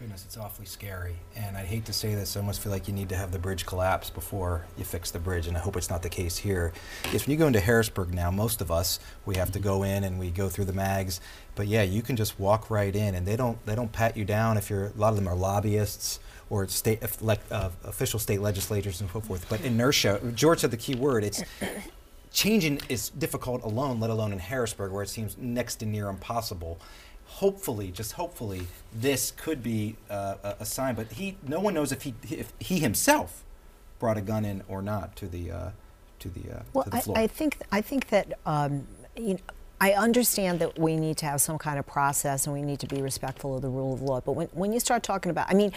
Goodness, 0.01 0.25
it's 0.25 0.39
awfully 0.39 0.65
scary. 0.65 1.17
And 1.37 1.59
I 1.59 1.61
hate 1.63 1.85
to 1.85 1.93
say 1.93 2.15
this, 2.15 2.35
I 2.35 2.41
almost 2.41 2.63
feel 2.63 2.73
like 2.73 2.89
you 2.89 2.95
need 2.95 3.11
to 3.11 3.17
have 3.17 3.33
the 3.33 3.39
bridge 3.39 3.67
collapse 3.67 4.09
before 4.09 4.65
you 4.79 4.85
fix 4.85 5.11
the 5.11 5.19
bridge, 5.19 5.47
and 5.47 5.59
I 5.59 5.61
hope 5.61 5.77
it's 5.77 5.91
not 5.91 6.03
the 6.03 6.09
case 6.09 6.39
here. 6.39 6.73
When 7.11 7.21
you 7.27 7.37
go 7.37 7.47
into 7.47 7.61
Harrisburg 7.61 8.15
now, 8.15 8.31
most 8.31 8.63
of 8.63 8.71
us, 8.71 8.99
we 9.27 9.37
have 9.37 9.53
to 9.53 9.59
go 9.59 9.83
in 9.83 10.05
and 10.05 10.19
we 10.19 10.31
go 10.31 10.49
through 10.49 10.65
the 10.65 10.73
mags. 10.73 11.21
But 11.55 11.67
yeah, 11.67 11.83
you 11.83 12.01
can 12.01 12.17
just 12.17 12.41
walk 12.41 12.71
right 12.71 12.97
in, 12.97 13.15
and 13.15 13.27
they 13.27 13.37
don't 13.37 13.63
they 13.67 13.75
don't 13.75 13.93
pat 13.93 14.17
you 14.17 14.25
down 14.25 14.57
if 14.57 14.71
you're. 14.71 14.87
A 14.87 14.93
lot 14.97 15.11
of 15.11 15.17
them 15.17 15.29
are 15.29 15.35
lobbyists 15.35 16.19
or 16.49 16.67
state 16.69 17.03
like 17.21 17.41
uh, 17.51 17.69
official 17.85 18.19
state 18.19 18.41
legislators 18.41 19.03
and 19.03 19.11
so 19.11 19.21
forth. 19.21 19.51
But 19.51 19.61
inertia, 19.61 20.19
George 20.35 20.61
said 20.61 20.71
the 20.71 20.79
key 20.79 20.95
word. 20.95 21.25
It's 21.25 21.43
changing 22.33 22.81
is 22.89 23.11
difficult 23.11 23.63
alone, 23.65 24.01
let 24.01 24.09
alone 24.09 24.33
in 24.33 24.39
Harrisburg, 24.39 24.93
where 24.93 25.03
it 25.03 25.11
seems 25.11 25.37
next 25.37 25.77
to 25.77 25.87
near 25.87 26.09
impossible. 26.09 26.81
Hopefully, 27.39 27.91
just 27.91 28.13
hopefully, 28.13 28.63
this 28.93 29.31
could 29.31 29.63
be 29.63 29.97
uh, 30.11 30.35
a, 30.43 30.57
a 30.61 30.65
sign. 30.65 30.95
But 30.95 31.13
he, 31.13 31.37
no 31.47 31.61
one 31.61 31.75
knows 31.75 31.93
if 31.93 32.03
he, 32.03 32.15
if 32.29 32.53
he 32.59 32.79
himself 32.81 33.45
brought 33.99 34.19
a 34.19 34.21
gun 34.21 34.45
in 34.45 34.63
or 34.69 34.83
not 34.83 35.17
to 35.17 35.27
the, 35.27 35.51
uh, 35.51 35.71
to 36.19 36.29
the, 36.29 36.57
uh, 36.59 36.63
Well, 36.73 36.85
to 36.85 36.91
the 36.91 37.13
I. 37.17 37.23
I 37.23 37.27
think 37.27 37.59
I 37.73 37.81
think 37.81 38.09
that 38.09 38.39
um, 38.45 38.87
you 39.17 39.35
know, 39.35 39.41
I 39.81 39.93
understand 39.93 40.59
that 40.61 40.79
we 40.79 40.97
need 40.97 41.17
to 41.19 41.27
have 41.27 41.41
some 41.41 41.57
kind 41.57 41.79
of 41.79 41.87
process 41.87 42.47
and 42.47 42.53
we 42.53 42.61
need 42.63 42.81
to 42.81 42.87
be 42.87 43.01
respectful 43.01 43.57
of 43.57 43.63
the 43.63 43.71
rule 43.71 43.95
of 43.95 44.03
law. 44.03 44.21
But 44.21 44.33
when, 44.33 44.49
when 44.49 44.73
you 44.73 44.81
start 44.81 45.03
talking 45.03 45.31
about, 45.31 45.49
I 45.49 45.55
mean, 45.55 45.73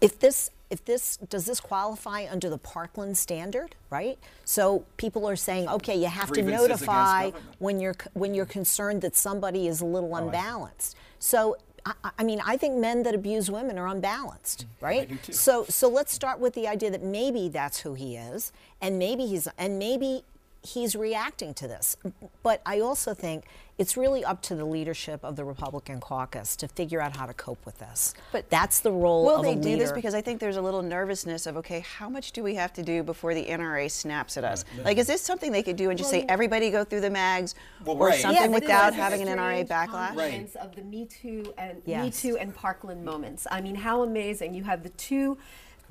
if 0.00 0.18
this 0.18 0.50
if 0.70 0.84
this 0.84 1.16
does 1.28 1.46
this 1.46 1.60
qualify 1.60 2.26
under 2.30 2.50
the 2.50 2.58
Parkland 2.58 3.16
standard, 3.16 3.74
right? 3.90 4.18
So 4.44 4.84
people 4.96 5.28
are 5.28 5.36
saying, 5.36 5.68
okay, 5.68 5.96
you 5.96 6.06
have 6.06 6.32
to 6.32 6.42
Grievances 6.42 6.66
against 6.66 6.86
notify 6.86 7.30
when 7.58 7.80
you're 7.80 7.96
when 8.14 8.34
you're 8.34 8.46
concerned 8.46 9.02
that 9.02 9.14
somebody 9.14 9.68
is 9.68 9.80
a 9.80 9.86
little 9.86 10.14
Oh, 10.14 10.18
unbalanced. 10.18 10.96
So. 11.18 11.56
I, 11.88 12.10
I 12.18 12.24
mean, 12.24 12.40
I 12.44 12.56
think 12.56 12.74
men 12.78 13.04
that 13.04 13.14
abuse 13.14 13.48
women 13.48 13.78
are 13.78 13.86
unbalanced, 13.86 14.66
mm-hmm. 14.66 14.84
right? 14.84 15.08
do 15.08 15.16
too. 15.18 15.32
So, 15.32 15.64
so 15.68 15.88
let's 15.88 16.12
start 16.12 16.40
with 16.40 16.54
the 16.54 16.66
idea 16.66 16.90
that 16.90 17.04
maybe 17.04 17.48
that's 17.48 17.78
who 17.78 17.94
he 17.94 18.16
is, 18.16 18.50
and 18.80 18.98
maybe 18.98 19.24
he's, 19.26 19.46
and 19.56 19.78
maybe 19.78 20.24
he's 20.62 20.96
reacting 20.96 21.54
to 21.54 21.68
this. 21.68 21.96
But 22.42 22.60
I 22.66 22.80
also 22.80 23.14
think 23.14 23.44
it's 23.78 23.96
really 23.96 24.24
up 24.24 24.40
to 24.42 24.54
the 24.54 24.64
leadership 24.64 25.22
of 25.22 25.36
the 25.36 25.44
Republican 25.44 26.00
caucus 26.00 26.56
to 26.56 26.68
figure 26.68 27.00
out 27.00 27.16
how 27.16 27.26
to 27.26 27.34
cope 27.34 27.64
with 27.66 27.78
this. 27.78 28.14
But 28.32 28.48
that's 28.48 28.80
the 28.80 28.90
role 28.90 29.24
Will 29.26 29.42
they 29.42 29.54
do 29.54 29.76
this? 29.76 29.92
Because 29.92 30.14
I 30.14 30.22
think 30.22 30.40
there's 30.40 30.56
a 30.56 30.62
little 30.62 30.82
nervousness 30.82 31.46
of, 31.46 31.56
okay, 31.58 31.80
how 31.80 32.08
much 32.08 32.32
do 32.32 32.42
we 32.42 32.54
have 32.54 32.72
to 32.74 32.82
do 32.82 33.02
before 33.02 33.34
the 33.34 33.44
NRA 33.44 33.90
snaps 33.90 34.36
at 34.38 34.44
us? 34.44 34.64
Like, 34.82 34.96
is 34.96 35.06
this 35.06 35.20
something 35.20 35.52
they 35.52 35.62
could 35.62 35.76
do 35.76 35.90
and 35.90 35.98
just 35.98 36.10
say, 36.10 36.24
everybody 36.28 36.70
go 36.70 36.84
through 36.84 37.02
the 37.02 37.10
mags 37.10 37.54
Well, 37.84 37.96
or 37.96 38.08
right. 38.08 38.20
something 38.20 38.42
Yeah, 38.42 38.48
without 38.48 38.86
this 38.90 38.94
is 38.94 39.00
a 39.00 39.02
having 39.02 39.28
an 39.28 39.38
NRA 39.38 39.68
backlash? 39.68 40.08
confluence 40.08 40.54
Of 40.56 40.74
the 40.74 40.82
Me 40.82 41.04
Too 41.06 41.52
and 41.58 41.86
Me 41.86 42.10
Too 42.10 42.38
and 42.38 42.54
Parkland 42.54 43.04
moments. 43.04 43.46
I 43.50 43.60
mean, 43.60 43.74
how 43.74 44.02
amazing! 44.02 44.54
You 44.54 44.64
have 44.64 44.82
the 44.82 44.88
two 44.90 45.36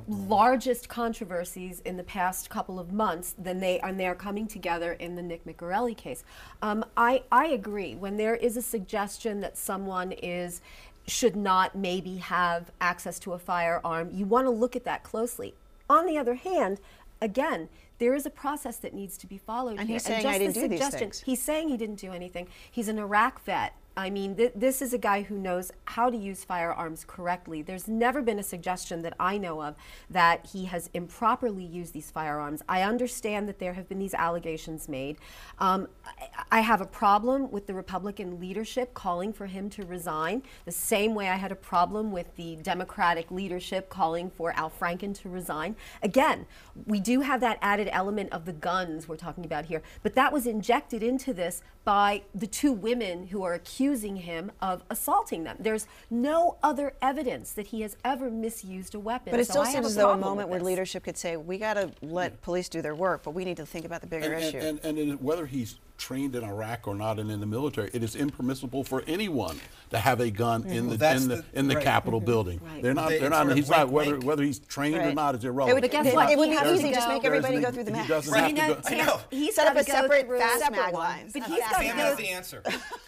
largest 0.07 0.89
controversies 0.89 1.79
in 1.81 1.97
the 1.97 2.03
past 2.03 2.49
couple 2.49 2.79
of 2.79 2.91
months. 2.91 3.35
Then 3.37 3.59
they 3.59 3.79
and 3.79 3.99
they 3.99 4.07
are 4.07 4.15
coming 4.15 4.47
together 4.47 4.93
in 4.93 5.15
the 5.15 5.21
Nick 5.21 5.45
Miccarelli 5.45 5.95
case. 5.95 6.23
Um, 6.61 6.85
I 6.97 7.23
I 7.31 7.47
agree. 7.47 7.95
When 7.95 8.17
there 8.17 8.35
is 8.35 8.57
a 8.57 8.61
suggestion 8.61 9.41
that 9.41 9.57
someone 9.57 10.11
is 10.11 10.61
should 11.07 11.35
not 11.35 11.75
maybe 11.75 12.17
have 12.17 12.71
access 12.81 13.19
to 13.19 13.33
a 13.33 13.39
firearm, 13.39 14.09
you 14.11 14.25
want 14.25 14.45
to 14.45 14.51
look 14.51 14.75
at 14.75 14.83
that 14.85 15.03
closely. 15.03 15.53
On 15.89 16.05
the 16.05 16.17
other 16.17 16.35
hand, 16.35 16.79
again. 17.21 17.69
There 17.97 18.13
is 18.13 18.25
a 18.25 18.29
process 18.29 18.75
that 18.79 18.93
needs 18.93 19.17
to 19.19 19.25
be 19.25 19.37
followed 19.37 19.79
And 19.79 19.87
here. 19.87 19.95
he's 19.95 20.03
saying, 20.03 20.23
just 20.23 20.35
"I 20.35 20.37
didn't 20.37 20.55
the 20.55 20.67
do 20.67 20.67
these 20.67 20.89
things." 20.89 21.21
He's 21.21 21.41
saying 21.41 21.69
he 21.69 21.77
didn't 21.77 21.95
do 21.95 22.11
anything. 22.11 22.49
He's 22.69 22.89
an 22.89 22.99
Iraq 22.99 23.41
vet. 23.45 23.73
I 23.97 24.09
mean, 24.09 24.35
th- 24.35 24.51
this 24.55 24.81
is 24.81 24.93
a 24.93 24.97
guy 24.97 25.21
who 25.21 25.37
knows 25.37 25.71
how 25.85 26.09
to 26.09 26.17
use 26.17 26.43
firearms 26.43 27.05
correctly. 27.07 27.61
There's 27.61 27.87
never 27.87 28.21
been 28.21 28.39
a 28.39 28.43
suggestion 28.43 29.01
that 29.03 29.13
I 29.19 29.37
know 29.37 29.61
of 29.61 29.75
that 30.09 30.47
he 30.51 30.65
has 30.65 30.89
improperly 30.93 31.63
used 31.63 31.93
these 31.93 32.11
firearms. 32.11 32.61
I 32.67 32.81
understand 32.81 33.47
that 33.47 33.59
there 33.59 33.73
have 33.73 33.87
been 33.87 33.99
these 33.99 34.13
allegations 34.13 34.89
made. 34.89 35.17
Um, 35.59 35.87
I, 36.05 36.57
I 36.57 36.59
have 36.59 36.81
a 36.81 36.85
problem 36.85 37.51
with 37.51 37.67
the 37.67 37.73
Republican 37.73 38.39
leadership 38.39 38.93
calling 38.93 39.31
for 39.31 39.45
him 39.45 39.69
to 39.71 39.85
resign, 39.85 40.43
the 40.65 40.71
same 40.71 41.15
way 41.15 41.29
I 41.29 41.35
had 41.35 41.51
a 41.53 41.55
problem 41.55 42.11
with 42.11 42.35
the 42.35 42.57
Democratic 42.57 43.31
leadership 43.31 43.89
calling 43.89 44.29
for 44.29 44.51
Al 44.57 44.69
Franken 44.69 45.17
to 45.21 45.29
resign. 45.29 45.75
Again, 46.03 46.45
we 46.85 46.99
do 46.99 47.21
have 47.21 47.39
that 47.41 47.59
added 47.61 47.87
element 47.91 48.33
of 48.33 48.43
the 48.45 48.53
guns 48.53 49.07
we're 49.07 49.15
talking 49.15 49.45
about 49.45 49.65
here, 49.65 49.81
but 50.03 50.15
that 50.15 50.33
was 50.33 50.45
injected 50.45 51.01
into 51.01 51.33
this 51.33 51.61
by 51.85 52.23
the 52.33 52.47
two 52.47 52.73
women 52.73 53.27
who 53.27 53.43
are 53.43 53.53
accusing 53.85 54.15
him 54.15 54.51
of 54.61 54.83
assaulting 54.89 55.43
them. 55.43 55.55
There's 55.59 55.85
no 56.09 56.57
other 56.63 56.93
evidence 57.01 57.51
that 57.51 57.67
he 57.67 57.81
has 57.81 57.95
ever 58.03 58.31
misused 58.31 58.95
a 58.95 58.99
weapon. 58.99 59.31
But 59.31 59.39
it 59.39 59.45
so 59.45 59.51
still 59.51 59.61
I 59.61 59.65
have 59.67 59.73
seems 59.75 59.85
as 59.87 59.95
though 59.95 60.11
a 60.11 60.17
moment 60.17 60.49
where 60.49 60.59
leadership 60.59 61.03
could 61.03 61.17
say, 61.17 61.37
we 61.37 61.57
got 61.59 61.75
to 61.75 61.91
let 62.01 62.41
police 62.41 62.67
do 62.67 62.81
their 62.81 62.95
work, 62.95 63.21
but 63.23 63.31
we 63.31 63.45
need 63.45 63.57
to 63.57 63.65
think 63.65 63.85
about 63.85 64.01
the 64.01 64.07
bigger 64.07 64.33
And, 64.33 64.43
issue. 64.43 64.57
and, 64.57 64.79
and, 64.83 64.97
and 64.97 65.21
whether 65.21 65.45
he's 65.45 65.77
trained 65.97 66.35
in 66.35 66.43
Iraq 66.43 66.87
or 66.87 66.95
not 66.95 67.19
and 67.19 67.31
in 67.31 67.39
the 67.39 67.45
military, 67.45 67.89
it 67.93 68.03
is 68.03 68.15
impermissible 68.15 68.83
for 68.83 69.03
anyone 69.07 69.59
to 69.91 69.97
have 69.97 70.19
a 70.19 70.29
gun 70.29 70.65
in 70.65 70.89
the 70.89 70.97
that's 70.97 71.23
in 71.23 71.29
the, 71.29 71.35
the- 71.37 71.45
in 71.53 71.67
the 71.67 71.75
right. 71.75 71.83
Capitol 71.83 72.19
mm-hmm. 72.19 72.25
building. 72.25 72.59
Right. 72.63 72.81
They're 72.81 72.93
not. 72.93 73.09
They- 73.09 73.19
They're 73.19 73.29
not. 73.29 73.51
He's 73.55 73.69
not 73.69 73.89
whether 73.89 74.19
whether 74.19 74.43
he's 74.43 74.59
trained 74.59 74.95
or 74.97 75.13
not 75.13 75.35
is 75.35 75.43
It 75.43 75.47
irrelevant. 75.47 75.75
would, 75.75 75.81
But 75.83 75.91
guess 75.91 76.07
it 76.07 76.37
would 76.37 76.49
He 76.49 76.59
be 76.59 76.69
easy. 76.69 76.89
to 76.89 76.95
Just 76.95 77.07
make 77.07 77.23
everybody 77.23 77.59
go 77.61 77.71
through 77.71 77.83
the 77.85 77.97
he 77.97 78.07
doesn't 78.07 78.33
Right. 78.33 78.57
have 78.57 78.83
to 78.83 78.95
You 78.95 79.03
go- 79.03 79.03
I 79.03 79.05
know. 79.07 79.21
He's 79.31 79.55
Set 79.55 79.67
up 79.67 79.75
a 79.77 79.83
separate 79.83 80.27
through 80.27 80.39
fast 80.39 80.71
mag 80.71 80.93
line. 80.93 81.29
But 81.33 81.43
A 81.43 81.45
he's 81.45 81.59
fast 81.59 81.71
got 81.71 81.79
to 81.79 81.85
Sam 81.87 81.97
go. 81.97 82.03
has 82.03 82.17
the 82.17 82.29
answer. 82.29 82.63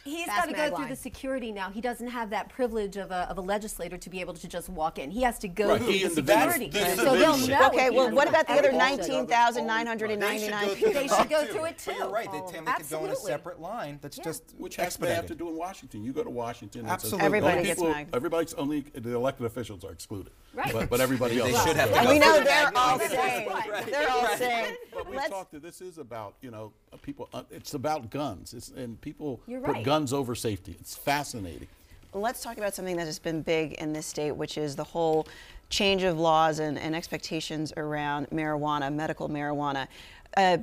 He's 0.05 0.25
Fast 0.27 0.47
got 0.49 0.55
to 0.55 0.69
go 0.69 0.75
through 0.77 0.87
the 0.87 0.95
security 0.95 1.51
now. 1.51 1.69
He 1.69 1.81
doesn't 1.81 2.07
have 2.07 2.29
that 2.29 2.47
privilege 2.49 2.95
of 2.95 3.11
a, 3.11 3.27
of 3.29 3.37
a 3.37 3.41
legislator 3.41 3.97
to 3.97 4.09
be 4.09 4.21
able 4.21 4.33
to 4.35 4.47
just 4.47 4.69
walk 4.69 4.97
in. 4.99 5.11
He 5.11 5.23
has 5.23 5.37
to 5.39 5.47
go 5.49 5.77
through 5.77 5.87
the 5.87 6.09
security. 6.09 6.71
So 6.95 7.15
they'll 7.17 7.37
know. 7.47 7.67
Okay, 7.67 7.89
well, 7.89 8.11
what 8.11 8.29
about 8.29 8.47
the 8.47 8.53
other 8.53 8.69
everything. 8.69 8.97
They 8.97 9.03
should 9.03 9.27
19,999 9.27 10.75
people? 10.75 10.93
They 10.93 11.07
should 11.07 11.29
go 11.29 11.45
through 11.45 11.65
it 11.65 11.77
too. 11.77 11.91
you're 11.93 12.09
right. 12.09 12.29
They, 12.77 12.83
Tam, 12.83 12.83
they 12.83 12.83
could 12.83 12.89
go 12.89 12.99
on 13.05 13.09
a 13.09 13.15
separate 13.15 13.59
line 13.61 13.99
that's 14.01 14.17
just 14.17 14.53
Which 14.57 14.75
has 14.77 14.95
they 14.97 15.07
have 15.07 15.23
expedited. 15.25 15.37
to 15.39 15.43
do 15.43 15.49
in 15.49 15.55
Washington. 15.57 16.03
You 16.03 16.13
go 16.13 16.23
to 16.23 16.29
Washington. 16.29 16.81
and 16.81 16.89
it 16.89 17.01
says, 17.01 17.13
Absolutely. 17.13 17.25
Everybody 17.25 17.53
only 17.57 17.67
gets 17.67 17.79
people- 17.81 17.93
magged. 17.93 18.15
Everybody's 18.15 18.53
only 18.55 18.81
the 18.81 19.13
elected 19.15 19.45
officials 19.45 19.83
are 19.83 19.91
excluded. 19.91 20.31
Right. 20.53 20.73
But, 20.73 20.89
but 20.89 21.01
everybody 21.01 21.39
else. 21.39 21.49
They 21.51 21.55
is 21.57 21.63
should 21.63 21.75
have 21.75 21.89
excluded. 21.89 21.93
to 21.93 21.97
And 21.99 22.07
go 22.07 22.13
we 22.13 22.19
know 22.19 22.35
through 22.35 22.39
the 22.39 22.49
they're 22.49 22.77
all 22.77 22.97
manual. 22.97 23.09
saying, 23.09 23.85
they're 23.91 24.09
all 24.09 24.37
saying, 24.37 24.75
But 24.93 25.09
we've 25.09 25.27
talked 25.29 25.51
to 25.51 25.59
this 25.59 25.81
is 25.81 25.97
about 25.97 26.35
you 26.41 26.51
know 26.51 26.73
uh, 26.93 26.97
people. 26.97 27.29
Uh, 27.33 27.43
it's 27.51 27.73
about 27.73 28.09
guns. 28.09 28.53
It's, 28.53 28.69
and 28.69 28.99
people 29.01 29.41
You're 29.47 29.61
put 29.61 29.73
right. 29.75 29.83
guns 29.85 30.13
over 30.13 30.33
safety. 30.35 30.75
It's 30.79 30.95
fascinating. 30.95 31.67
let's 32.13 32.41
talk 32.41 32.57
about 32.57 32.73
something 32.73 32.95
that 32.97 33.05
has 33.05 33.19
been 33.19 33.41
big 33.43 33.73
in 33.73 33.93
this 33.93 34.05
state, 34.07 34.31
which 34.31 34.57
is 34.57 34.75
the 34.75 34.83
whole 34.83 35.27
change 35.69 36.03
of 36.03 36.17
laws 36.17 36.59
and, 36.59 36.79
and 36.79 36.95
expectations 36.95 37.73
around 37.77 38.27
marijuana, 38.31 38.91
medical 38.93 39.29
marijuana. 39.29 39.87
Uh, 40.35 40.57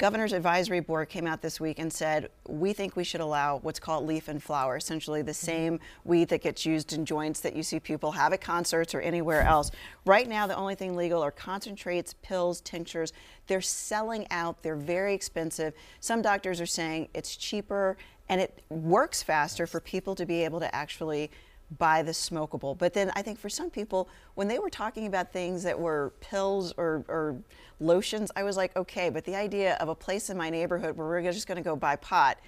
Governor's 0.00 0.32
Advisory 0.32 0.80
Board 0.80 1.10
came 1.10 1.26
out 1.26 1.42
this 1.42 1.60
week 1.60 1.78
and 1.78 1.92
said, 1.92 2.30
we 2.48 2.72
think 2.72 2.96
we 2.96 3.04
should 3.04 3.20
allow 3.20 3.58
what's 3.58 3.78
called 3.78 4.06
leaf 4.06 4.28
and 4.28 4.42
flower, 4.42 4.78
essentially 4.78 5.20
the 5.20 5.32
mm-hmm. 5.32 5.46
same 5.46 5.80
weed 6.04 6.30
that 6.30 6.40
gets 6.40 6.64
used 6.64 6.94
in 6.94 7.04
joints 7.04 7.40
that 7.40 7.54
you 7.54 7.62
see 7.62 7.78
people 7.78 8.12
have 8.12 8.32
at 8.32 8.40
concerts 8.40 8.94
or 8.94 9.02
anywhere 9.02 9.42
else. 9.42 9.70
Right 10.06 10.26
now, 10.26 10.46
the 10.46 10.56
only 10.56 10.74
thing 10.74 10.96
legal 10.96 11.22
are 11.22 11.30
concentrates, 11.30 12.14
pills, 12.22 12.62
tinctures. 12.62 13.12
They're 13.46 13.60
selling 13.60 14.26
out, 14.30 14.62
they're 14.62 14.74
very 14.74 15.12
expensive. 15.12 15.74
Some 16.00 16.22
doctors 16.22 16.62
are 16.62 16.66
saying 16.66 17.10
it's 17.12 17.36
cheaper 17.36 17.98
and 18.30 18.40
it 18.40 18.62
works 18.70 19.22
faster 19.22 19.66
for 19.66 19.80
people 19.80 20.14
to 20.14 20.24
be 20.24 20.44
able 20.46 20.60
to 20.60 20.74
actually 20.74 21.30
buy 21.78 22.02
the 22.02 22.12
smokable. 22.12 22.76
But 22.76 22.92
then 22.92 23.12
I 23.14 23.22
think 23.22 23.38
for 23.38 23.48
some 23.48 23.70
people, 23.70 24.08
when 24.34 24.48
they 24.48 24.58
were 24.58 24.70
talking 24.70 25.06
about 25.06 25.32
things 25.32 25.62
that 25.62 25.78
were 25.78 26.12
pills 26.20 26.72
or, 26.76 27.04
or 27.08 27.36
lotions, 27.78 28.30
I 28.34 28.42
was 28.42 28.56
like, 28.56 28.76
okay, 28.76 29.10
but 29.10 29.24
the 29.24 29.36
idea 29.36 29.74
of 29.74 29.88
a 29.88 29.94
place 29.94 30.30
in 30.30 30.36
my 30.36 30.50
neighborhood 30.50 30.96
where 30.96 31.06
we're 31.06 31.22
just 31.32 31.46
going 31.46 31.56
to 31.56 31.62
go 31.62 31.76
buy 31.76 31.96
pot. 31.96 32.38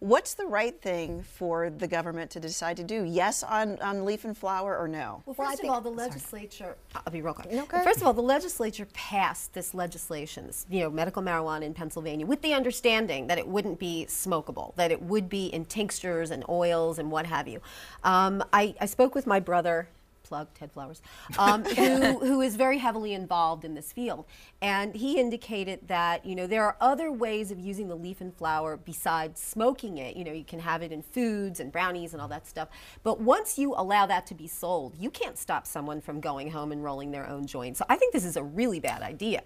What's 0.00 0.32
the 0.32 0.46
right 0.46 0.80
thing 0.80 1.22
for 1.22 1.68
the 1.68 1.86
government 1.86 2.30
to 2.30 2.40
decide 2.40 2.78
to 2.78 2.84
do? 2.84 3.04
Yes 3.04 3.42
on, 3.42 3.78
on 3.82 4.06
leaf 4.06 4.24
and 4.24 4.34
flower 4.36 4.78
or 4.78 4.88
no? 4.88 5.22
Well, 5.26 5.36
Well, 5.36 5.46
I 5.48 5.50
first 5.50 5.60
think- 5.60 5.70
of 5.70 5.74
all, 5.86 5.92
the 5.92 5.96
sorry. 5.98 6.08
legislature. 6.08 6.76
I'll 6.94 7.12
be 7.12 7.20
real 7.20 7.34
quick. 7.34 7.52
No, 7.52 7.66
go 7.66 7.76
ahead. 7.76 7.84
First 7.84 8.00
of 8.00 8.06
all, 8.06 8.14
the 8.14 8.22
legislature 8.22 8.86
passed 8.94 9.52
this 9.52 9.74
legislation, 9.74 10.46
this, 10.46 10.64
you 10.70 10.80
know, 10.80 10.88
medical 10.88 11.22
marijuana 11.22 11.62
in 11.64 11.74
Pennsylvania, 11.74 12.24
with 12.24 12.40
the 12.40 12.54
understanding 12.54 13.26
that 13.26 13.36
it 13.36 13.46
wouldn't 13.46 13.78
be 13.78 14.06
smokable, 14.08 14.74
that 14.76 14.90
it 14.90 15.02
would 15.02 15.28
be 15.28 15.48
in 15.48 15.66
tinctures 15.66 16.30
and 16.30 16.44
oils 16.48 16.98
and 16.98 17.10
what 17.10 17.26
have 17.26 17.46
you. 17.46 17.60
Um, 18.02 18.42
I, 18.54 18.74
I 18.80 18.86
spoke 18.86 19.14
with 19.14 19.26
my 19.26 19.38
brother. 19.38 19.86
Plug 20.30 20.46
Ted 20.54 20.70
Flowers, 20.70 21.02
um, 21.38 21.64
who, 21.64 22.18
who 22.24 22.40
is 22.40 22.54
very 22.54 22.78
heavily 22.78 23.14
involved 23.14 23.64
in 23.64 23.74
this 23.74 23.92
field, 23.92 24.26
and 24.62 24.94
he 24.94 25.18
indicated 25.18 25.88
that 25.88 26.24
you 26.24 26.36
know 26.36 26.46
there 26.46 26.64
are 26.64 26.76
other 26.80 27.10
ways 27.10 27.50
of 27.50 27.58
using 27.58 27.88
the 27.88 27.96
leaf 27.96 28.20
and 28.20 28.32
flower 28.32 28.76
besides 28.76 29.40
smoking 29.40 29.98
it. 29.98 30.16
You 30.16 30.22
know, 30.22 30.32
you 30.32 30.44
can 30.44 30.60
have 30.60 30.82
it 30.82 30.92
in 30.92 31.02
foods 31.02 31.58
and 31.58 31.72
brownies 31.72 32.12
and 32.12 32.22
all 32.22 32.28
that 32.28 32.46
stuff. 32.46 32.68
But 33.02 33.20
once 33.20 33.58
you 33.58 33.74
allow 33.76 34.06
that 34.06 34.24
to 34.28 34.34
be 34.34 34.46
sold, 34.46 34.94
you 34.96 35.10
can't 35.10 35.36
stop 35.36 35.66
someone 35.66 36.00
from 36.00 36.20
going 36.20 36.52
home 36.52 36.70
and 36.70 36.84
rolling 36.84 37.10
their 37.10 37.28
own 37.28 37.44
joint. 37.44 37.76
So 37.76 37.84
I 37.88 37.96
think 37.96 38.12
this 38.12 38.24
is 38.24 38.36
a 38.36 38.44
really 38.44 38.78
bad 38.78 39.02
idea. 39.02 39.42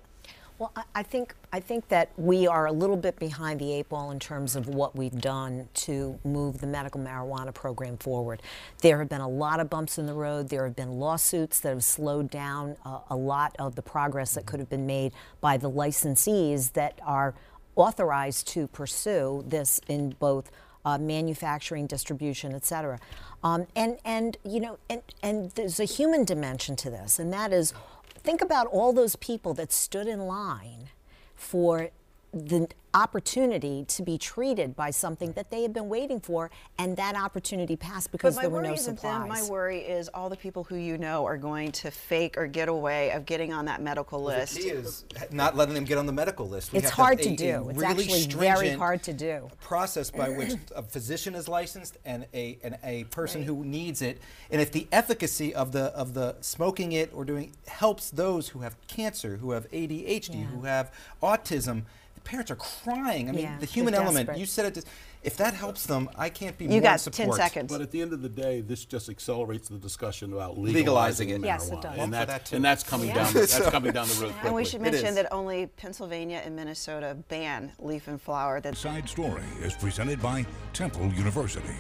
Well, 0.57 0.73
I, 0.95 1.03
think 1.03 1.35
I 1.53 1.59
think 1.59 1.89
that 1.89 2.11
we 2.17 2.47
are 2.47 2.67
a 2.67 2.73
little 2.73 2.97
bit 2.97 3.19
behind 3.19 3.59
the 3.59 3.73
eight 3.73 3.89
ball 3.89 4.13
in 4.13 4.21
terms 4.21 4.55
of 4.55 4.69
what 4.69 4.95
we've 4.95 5.21
done 5.21 5.69
to 5.75 6.21
move 6.23 6.59
the 6.59 6.69
medical 6.69 7.01
marijuana 7.01 7.53
program 7.53 7.97
forward. 7.97 8.41
There 8.81 9.01
have 9.01 9.09
been 9.09 9.21
a 9.21 9.29
lot 9.29 9.59
of 9.59 9.69
bumps 9.69 9.99
in 9.99 10.07
the 10.07 10.15
road. 10.15 10.51
There 10.51 10.65
have 10.65 10.77
been 10.77 10.93
lawsuits 10.93 11.59
that 11.61 11.71
have 11.71 11.83
slowed 11.83 12.31
down 12.31 12.77
uh, 12.85 13.01
a 13.11 13.17
lot 13.17 13.57
of 13.59 13.75
the 13.75 13.83
progress 13.83 14.35
that 14.35 14.47
could 14.47 14.61
have 14.61 14.71
been 14.71 14.87
made 14.87 15.13
by 15.41 15.57
the 15.57 15.69
licensees 15.69 16.73
that 16.75 17.01
are 17.05 17.35
authorized 17.75 18.47
to 18.49 18.69
pursue 18.69 19.43
this 19.49 19.81
in 19.89 20.11
both 20.21 20.53
uh, 20.85 20.99
manufacturing, 20.99 21.89
distribution, 21.89 22.55
et 22.55 22.65
cetera. 22.65 23.01
Um, 23.43 23.67
and 23.75 23.99
and 24.05 24.37
you 24.45 24.61
know 24.61 24.79
and 24.89 25.03
and 25.23 25.51
there's 25.53 25.81
a 25.81 25.85
human 25.85 26.25
dimension 26.25 26.77
to 26.77 26.91
this, 26.91 27.19
and 27.19 27.33
that 27.33 27.53
is 27.53 27.75
think 28.25 28.41
about 28.41 28.67
all 28.67 28.93
those 28.93 29.15
people 29.17 29.55
that 29.55 29.71
stood 29.71 30.09
in 30.09 30.21
line 30.21 30.89
for 31.37 31.91
the 32.35 32.69
opportunity 32.93 33.85
to 33.89 34.03
be 34.03 34.17
treated 34.17 34.75
by 34.77 34.91
something 34.91 35.33
that 35.33 35.51
they 35.51 35.63
had 35.63 35.73
been 35.73 35.89
waiting 35.89 36.21
for, 36.21 36.51
and 36.79 36.97
that 36.97 37.15
opportunity 37.17 37.77
passed 37.77 38.11
because 38.13 38.37
my 38.37 38.43
there 38.43 38.51
were 38.51 38.59
worry 38.59 38.69
no 38.69 38.75
isn't 38.75 38.97
supplies. 38.97 39.21
them. 39.21 39.29
My 39.29 39.43
worry 39.51 39.79
is 39.81 40.09
all 40.15 40.29
the 40.29 40.37
people 40.37 40.65
who 40.65 40.77
you 40.77 40.97
know 40.99 41.25
are 41.27 41.37
going 41.37 41.71
to 41.73 41.91
fake 41.91 42.37
or 42.39 42.47
get 42.47 42.69
away 42.69 43.11
of 43.11 43.27
getting 43.27 43.53
on 43.53 43.65
that 43.67 43.83
medical 43.83 44.21
The 44.21 44.25
list. 44.39 44.59
key 44.59 44.69
is 44.69 45.05
not 45.31 45.57
letting 45.57 45.75
them 45.75 45.85
get 45.85 45.99
on 45.99 46.07
the 46.07 46.13
medical 46.13 46.49
list. 46.49 46.73
We 46.73 46.79
It's 46.79 46.89
have 46.91 46.95
hard 46.95 47.19
to 47.23 47.31
a- 47.31 47.33
a 47.33 47.37
do. 47.37 47.69
It's 47.71 47.79
really 47.79 48.05
actually 48.05 48.27
very 48.37 48.71
hard 48.73 49.03
to 49.05 49.13
do. 49.13 49.51
Process 49.61 50.11
by 50.11 50.29
which 50.31 50.53
a 50.75 50.83
physician 50.83 51.35
is 51.35 51.49
licensed 51.49 51.99
and 52.05 52.27
a 52.33 52.59
and 52.63 52.79
a 52.85 53.05
person 53.05 53.43
who 53.43 53.65
needs 53.65 54.03
it, 54.03 54.21
and 54.51 54.61
if 54.61 54.71
the 54.73 54.87
efficacy 54.93 55.55
of 55.55 55.73
the 55.73 55.85
of 55.95 56.15
the 56.15 56.37
smoking 56.41 56.93
it 56.93 57.11
or 57.13 57.25
doing 57.25 57.53
helps 57.67 58.11
those 58.11 58.49
who 58.49 58.61
have 58.61 58.77
cancer, 58.87 59.37
who 59.39 59.51
have 59.51 59.67
ADHD, 59.73 60.39
Yeah. 60.39 60.45
who 60.47 60.63
have 60.63 60.93
autism, 61.23 61.83
the 61.85 62.04
parents 62.25 62.51
are 62.51 62.57
crying. 62.57 63.29
I 63.29 63.33
mean, 63.33 63.43
Yeah, 63.43 63.59
the 63.59 63.67
human 63.67 63.95
element. 63.95 64.37
You 64.39 64.47
said 64.47 64.67
it. 64.67 64.75
just- 64.75 64.87
If 65.23 65.39
that 65.39 65.55
helps 65.55 65.87
them, 65.87 66.11
I 66.17 66.29
can't 66.29 66.59
be 66.59 66.65
You 66.67 66.73
more 66.73 66.81
got 66.83 66.93
in 66.95 66.99
support. 66.99 67.39
10 67.39 67.49
seconds. 67.49 67.73
But 67.73 67.81
at 67.81 67.91
the 67.91 68.03
end 68.03 68.13
of 68.13 68.21
the 68.21 68.29
day, 68.29 68.61
this 68.61 68.85
just 68.85 69.09
accelerates 69.09 69.69
the 69.71 69.79
discussion 69.79 70.35
about 70.35 70.59
Legalizing 70.59 71.29
legalizing, 71.29 71.29
it. 71.31 71.41
marijuana, 71.41 71.45
Yes, 71.47 71.69
it 71.71 71.81
does. 71.81 71.85
and 71.99 72.13
Vote 72.13 72.27
that's 72.27 72.51
that 72.51 72.57
and 72.57 72.65
that's 72.65 72.83
coming 72.85 73.09
Yeah. 73.09 73.15
down. 73.15 73.27
The, 73.33 73.39
that's 73.41 73.71
coming 73.71 73.93
down 73.93 74.09
the 74.09 74.15
road 74.15 74.33
quickly. 74.33 74.47
and 74.49 74.55
we 74.55 74.65
should 74.67 74.83
mention 74.83 75.15
that 75.15 75.33
only 75.33 75.67
Pennsylvania 75.67 76.43
and 76.45 76.55
Minnesota 76.55 77.17
ban 77.29 77.73
leaf 77.79 78.07
and 78.09 78.21
flower. 78.21 78.61
That 78.61 78.77
Side 78.77 79.09
Story 79.09 79.45
is 79.63 79.73
presented 79.75 80.21
by 80.21 80.45
Temple 80.75 81.07
University. 81.15 81.77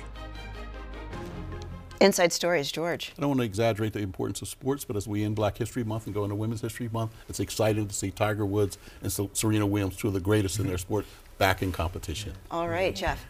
Inside 2.00 2.32
Stories, 2.32 2.70
George. 2.70 3.12
I 3.16 3.20
don't 3.20 3.30
want 3.30 3.40
to 3.40 3.46
exaggerate 3.46 3.92
the 3.92 4.00
importance 4.00 4.42
of 4.42 4.48
sports, 4.48 4.84
but 4.84 4.96
as 4.96 5.06
we 5.06 5.24
end 5.24 5.36
Black 5.36 5.56
History 5.56 5.84
Month 5.84 6.06
and 6.06 6.14
go 6.14 6.24
into 6.24 6.34
Women's 6.34 6.60
History 6.60 6.88
Month, 6.92 7.12
it's 7.28 7.40
exciting 7.40 7.86
to 7.86 7.94
see 7.94 8.10
Tiger 8.10 8.44
Woods 8.44 8.78
and 9.02 9.12
Serena 9.32 9.66
Williams, 9.66 9.96
two 9.96 10.08
of 10.08 10.14
the 10.14 10.20
greatest 10.20 10.58
in 10.58 10.66
their 10.66 10.78
sport, 10.78 11.06
back 11.38 11.62
in 11.62 11.72
competition. 11.72 12.32
All 12.50 12.68
right, 12.68 12.94
Jeff. 12.94 13.24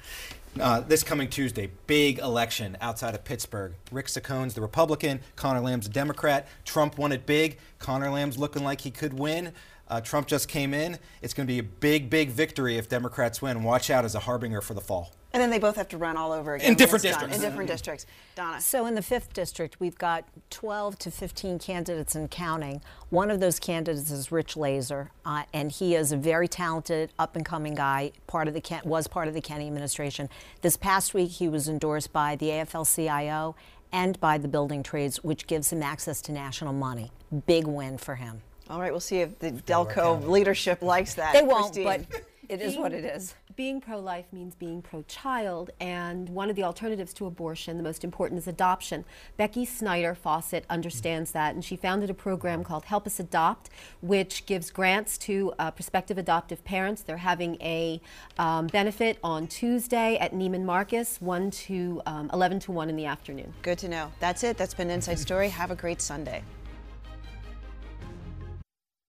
Uh, 0.59 0.81
this 0.81 1.03
coming 1.03 1.29
Tuesday, 1.29 1.71
big 1.87 2.19
election 2.21 2.77
outside 2.81 3.15
of 3.15 3.25
Pittsburgh. 3.25 3.75
Rick 3.91 4.09
Saccone's 4.09 4.55
the 4.55 4.61
Republican, 4.61 5.21
Conor 5.35 5.61
Lamb's 5.61 5.87
a 5.87 5.91
Democrat. 5.91 6.47
Trump 6.65 6.97
won 6.97 7.11
it 7.11 7.27
big. 7.27 7.59
Conor 7.81 8.11
Lamb's 8.11 8.39
looking 8.39 8.63
like 8.63 8.81
he 8.81 8.91
could 8.91 9.19
win. 9.19 9.53
Uh, 9.89 10.01
Trump 10.01 10.27
just 10.27 10.49
came 10.49 10.73
in. 10.73 10.99
It's 11.23 11.35
going 11.35 11.47
to 11.47 11.53
be 11.53 11.59
a 11.59 11.63
big, 11.63 12.09
big 12.09 12.31
victory 12.31 12.79
if 12.79 12.89
Democrats 12.89 13.43
win. 13.43 13.63
Watch 13.65 13.91
out 13.91 14.05
as 14.05 14.15
a 14.15 14.21
harbinger 14.21 14.61
for 14.61 14.75
the 14.75 14.81
fall. 14.81 15.13
And 15.35 15.43
then 15.43 15.51
they 15.51 15.59
both 15.59 15.75
have 15.75 15.89
to 15.89 15.99
run 15.99 16.17
all 16.17 16.31
over 16.31 16.55
again. 16.55 16.69
In 16.69 16.75
different 16.77 17.05
it's 17.05 17.13
done. 17.17 17.29
districts. 17.29 17.37
In 17.45 17.51
different 17.51 17.69
districts. 17.69 18.07
Donna. 18.37 18.61
So 18.61 18.87
in 18.87 18.95
the 18.95 19.03
fifth 19.03 19.33
district, 19.33 19.81
we've 19.81 19.99
got 19.99 20.25
12 20.51 20.97
to 21.01 21.11
15 21.11 21.59
candidates 21.59 22.15
and 22.15 22.31
counting. 22.31 22.81
One 23.11 23.33
of 23.33 23.41
those 23.41 23.59
candidates 23.59 24.13
is 24.13 24.31
Rich 24.31 24.55
Lazer, 24.55 25.09
uh, 25.27 25.43
and 25.53 25.73
he 25.73 25.97
is 25.97 26.13
a 26.13 26.17
very 26.17 26.47
talented, 26.47 27.13
up-and-coming 27.19 27.75
guy. 27.75 28.13
Part 28.29 28.47
of 28.47 28.55
the 28.55 28.61
Ken- 28.61 28.83
was 28.85 29.09
part 29.09 29.27
of 29.27 29.35
the 29.35 29.41
Kenney 29.41 29.67
administration. 29.67 30.29
This 30.63 30.77
past 30.77 31.15
week, 31.15 31.33
he 31.33 31.49
was 31.49 31.69
endorsed 31.69 32.13
by 32.13 32.37
the 32.37 32.51
AFL-CIO 32.51 33.57
and 33.91 34.21
by 34.21 34.39
the 34.39 34.47
building 34.47 34.85
trades, 34.85 35.25
which 35.25 35.49
gives 35.49 35.73
him 35.73 35.83
access 35.83 36.21
to 36.23 36.33
national 36.33 36.73
money. 36.73 37.11
Big 37.47 37.67
win 37.67 37.99
for 37.99 38.15
him. 38.15 38.41
All 38.71 38.81
right, 38.81 38.93
we'll 38.93 39.01
see 39.01 39.19
if 39.19 39.37
the 39.41 39.51
Delco 39.51 40.29
leadership 40.29 40.81
likes 40.81 41.15
that. 41.15 41.33
They 41.33 41.43
won't, 41.43 41.75
Christine. 41.75 42.07
but 42.11 42.23
it 42.49 42.61
is 42.61 42.77
what 42.77 42.93
it 42.93 43.05
is. 43.05 43.35
Being 43.57 43.81
pro 43.81 44.01
life 44.01 44.25
means 44.33 44.57
being 44.57 44.83
pro 44.83 45.03
child, 45.03 45.71
and 45.79 46.29
one 46.29 46.51
of 46.51 46.57
the 46.57 46.65
alternatives 46.65 47.15
to 47.15 47.27
abortion, 47.27 47.77
the 47.77 47.85
most 47.85 48.03
important, 48.03 48.39
is 48.39 48.49
adoption. 48.49 49.05
Becky 49.37 49.65
Snyder 49.65 50.13
Fawcett 50.17 50.65
understands 50.69 51.31
that, 51.33 51.55
and 51.55 51.65
she 51.65 51.77
founded 51.77 52.11
a 52.11 52.15
program 52.15 52.65
called 52.65 52.87
Help 52.87 53.07
Us 53.07 53.21
Adopt, 53.21 53.71
which 54.01 54.45
gives 54.47 54.73
grants 54.73 55.17
to 55.19 55.53
uh, 55.61 55.71
prospective 55.71 56.19
adoptive 56.19 56.65
parents. 56.65 57.03
They're 57.03 57.19
having 57.19 57.55
a 57.61 58.01
um, 58.39 58.67
benefit 58.67 59.19
on 59.23 59.47
Tuesday 59.47 60.17
at 60.17 60.33
Neiman 60.33 60.65
Marcus, 60.65 61.21
1 61.21 61.53
to 61.53 62.03
um, 62.07 62.31
11 62.33 62.59
to 62.61 62.73
1 62.73 62.91
in 62.91 62.97
the 62.97 63.07
afternoon. 63.07 63.55
Good 63.63 63.79
to 63.79 63.89
know. 63.89 64.11
That's 64.19 64.43
it. 64.43 64.57
That's 64.57 64.75
been 64.75 64.91
Inside 64.91 65.21
Story. 65.21 65.49
Have 65.51 65.71
a 65.71 65.77
great 65.77 66.01
Sunday. 66.01 66.43